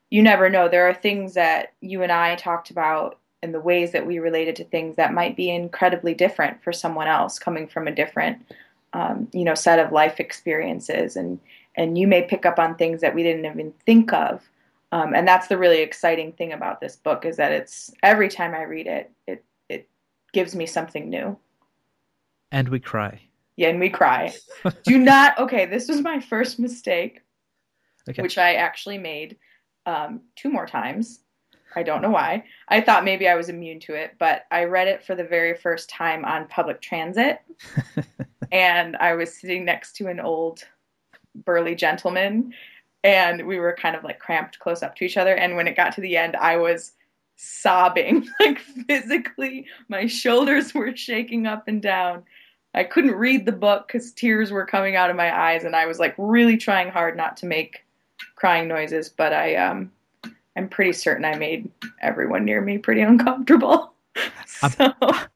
[0.10, 0.68] you never know.
[0.68, 4.56] There are things that you and I talked about and the ways that we related
[4.56, 8.43] to things that might be incredibly different for someone else coming from a different
[8.93, 11.39] um, you know set of life experiences and
[11.78, 14.42] and you may pick up on things that we didn't even think of.
[14.92, 18.54] Um, and that's the really exciting thing about this book is that it's every time
[18.56, 19.90] i read it it it
[20.34, 21.38] gives me something new.
[22.52, 23.22] And we cry.
[23.58, 24.34] yeah and we cry.
[24.84, 27.22] Do not okay this was my first mistake
[28.10, 28.22] Okay.
[28.22, 29.38] which i actually made
[29.86, 31.20] um, two more times.
[31.76, 32.44] I don't know why.
[32.70, 35.54] I thought maybe i was immune to it but i read it for the very
[35.56, 37.40] first time on public transit.
[38.52, 40.64] And I was sitting next to an old
[41.46, 42.54] burly gentleman
[43.04, 45.76] and we were kind of like cramped close up to each other and when it
[45.76, 46.94] got to the end I was
[47.36, 52.24] sobbing like physically my shoulders were shaking up and down
[52.74, 55.86] I couldn't read the book cuz tears were coming out of my eyes and I
[55.86, 57.86] was like really trying hard not to make
[58.36, 59.92] crying noises but I um
[60.56, 61.70] I'm pretty certain I made
[62.02, 63.94] everyone near me pretty uncomfortable
[64.64, 64.94] I'm- so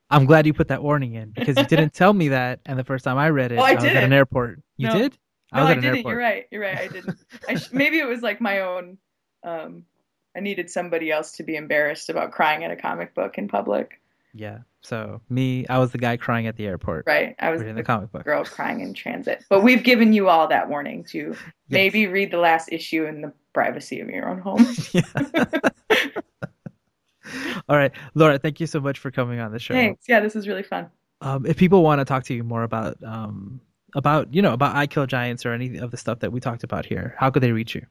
[0.10, 2.84] I'm glad you put that warning in because you didn't tell me that, and the
[2.84, 4.60] first time I read it, Oh, I was at an airport.
[4.76, 4.97] You No.
[4.97, 5.18] did?
[5.54, 6.06] No, was I didn't.
[6.08, 6.45] You're right.
[6.52, 6.78] You're right.
[6.78, 7.18] I didn't.
[7.47, 8.97] I sh- maybe it was like my own.
[9.43, 9.86] Um,
[10.36, 13.99] I needed somebody else to be embarrassed about crying at a comic book in public.
[14.34, 14.60] Yeah.
[14.80, 17.36] So me, I was the guy crying at the airport Right.
[17.38, 18.24] I was reading the the comic book.
[18.24, 19.43] girl crying in transit.
[19.49, 21.38] But we've given you all that warning to Yes.
[21.70, 24.66] maybe read the last issue in the privacy of your own home.
[27.70, 29.74] All right, Laura, thank you so much for coming on the show.
[29.74, 30.06] Thanks.
[30.10, 30.89] Yeah, this is really fun.
[31.22, 33.62] Um, if people want to talk to you more about um,
[33.96, 36.64] about you know about I Kill Giants or any of the stuff that we talked
[36.64, 37.86] about here, how could they reach you?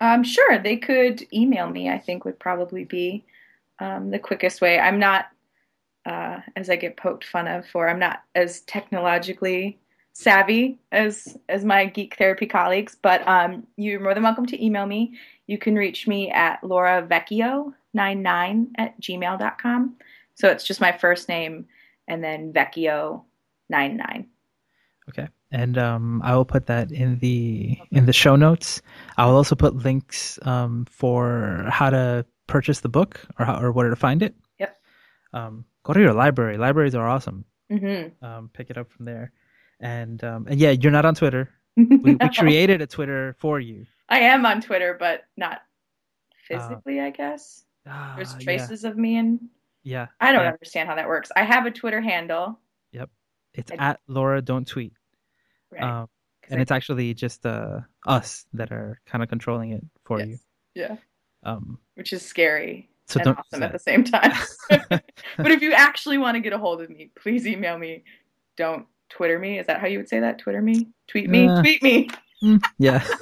[0.00, 1.88] Um, sure, they could email me.
[1.88, 3.24] I think would probably be
[3.78, 4.78] um, the quickest way.
[4.78, 5.26] I'm not,
[6.06, 9.78] uh, as I get poked fun of for, I'm not as technologically
[10.14, 12.96] savvy as as my geek therapy colleagues.
[13.00, 15.14] But um, you're more than welcome to email me.
[15.46, 19.96] You can reach me at lauravecchio99 at gmail.com.
[20.34, 21.66] So it's just my first name
[22.08, 24.26] and then vecchio99.
[25.08, 28.82] Okay, and um, I will put that in the in the show notes.
[29.16, 33.70] I will also put links um, for how to purchase the book or how, or
[33.70, 34.34] where to find it.
[34.58, 34.76] Yep.
[35.32, 36.56] Um, go to your library.
[36.58, 37.44] Libraries are awesome.
[37.70, 39.30] hmm Um, pick it up from there.
[39.78, 41.50] And um, and yeah, you're not on Twitter.
[41.76, 41.84] We,
[42.16, 43.86] we created a Twitter for you.
[44.08, 45.62] I am on Twitter, but not
[46.48, 47.64] physically, I guess.
[47.86, 49.40] Ah, There's yeah, traces of me and
[49.82, 50.50] Yeah, I don't Yeah.
[50.52, 51.30] understand how that works.
[51.34, 52.58] I have a Twitter handle.
[52.92, 53.10] Yep.
[53.54, 54.40] It's I- at Laura.
[54.42, 54.92] Don't tweet.
[55.72, 55.82] Right.
[55.82, 56.08] Um,
[56.48, 60.28] and I- it's actually just uh, us that are kind of controlling it for yes.
[60.28, 60.38] you.
[60.74, 60.96] Yeah.
[61.44, 64.32] Um, Which is scary so and don't awesome at the same time.
[64.70, 65.02] but
[65.50, 68.04] if you actually want to get a hold of me, please email me.
[68.56, 69.58] Don't Twitter me.
[69.58, 70.38] Is that how you would say that?
[70.38, 70.88] Twitter me?
[71.08, 71.48] Tweet me?
[71.48, 72.08] Uh, Tweet me.
[72.42, 73.06] Mm, yeah.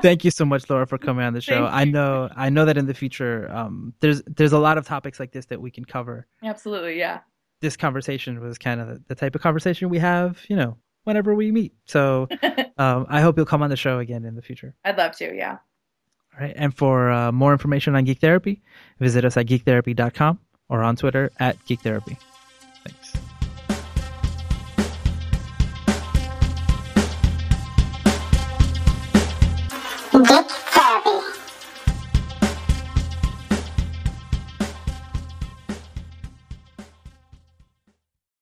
[0.00, 1.64] Thank you so much, Laura, for coming on the show.
[1.64, 1.92] Thank I you.
[1.92, 5.32] know, I know that in the future, um, there's there's a lot of topics like
[5.32, 6.26] this that we can cover.
[6.44, 7.20] Absolutely, yeah.
[7.60, 11.50] This conversation was kind of the, type of conversation we have, you know, whenever we
[11.50, 11.74] meet.
[11.86, 12.28] So
[12.78, 14.74] um, I hope you'll come on the show again in the future.
[14.84, 15.58] I'd love to, yeah.
[16.34, 16.54] All right.
[16.56, 18.62] And for uh, more information on Geek Therapy,
[19.00, 20.38] visit us at geektherapy.com
[20.68, 22.16] or on Twitter at Geek Therapy.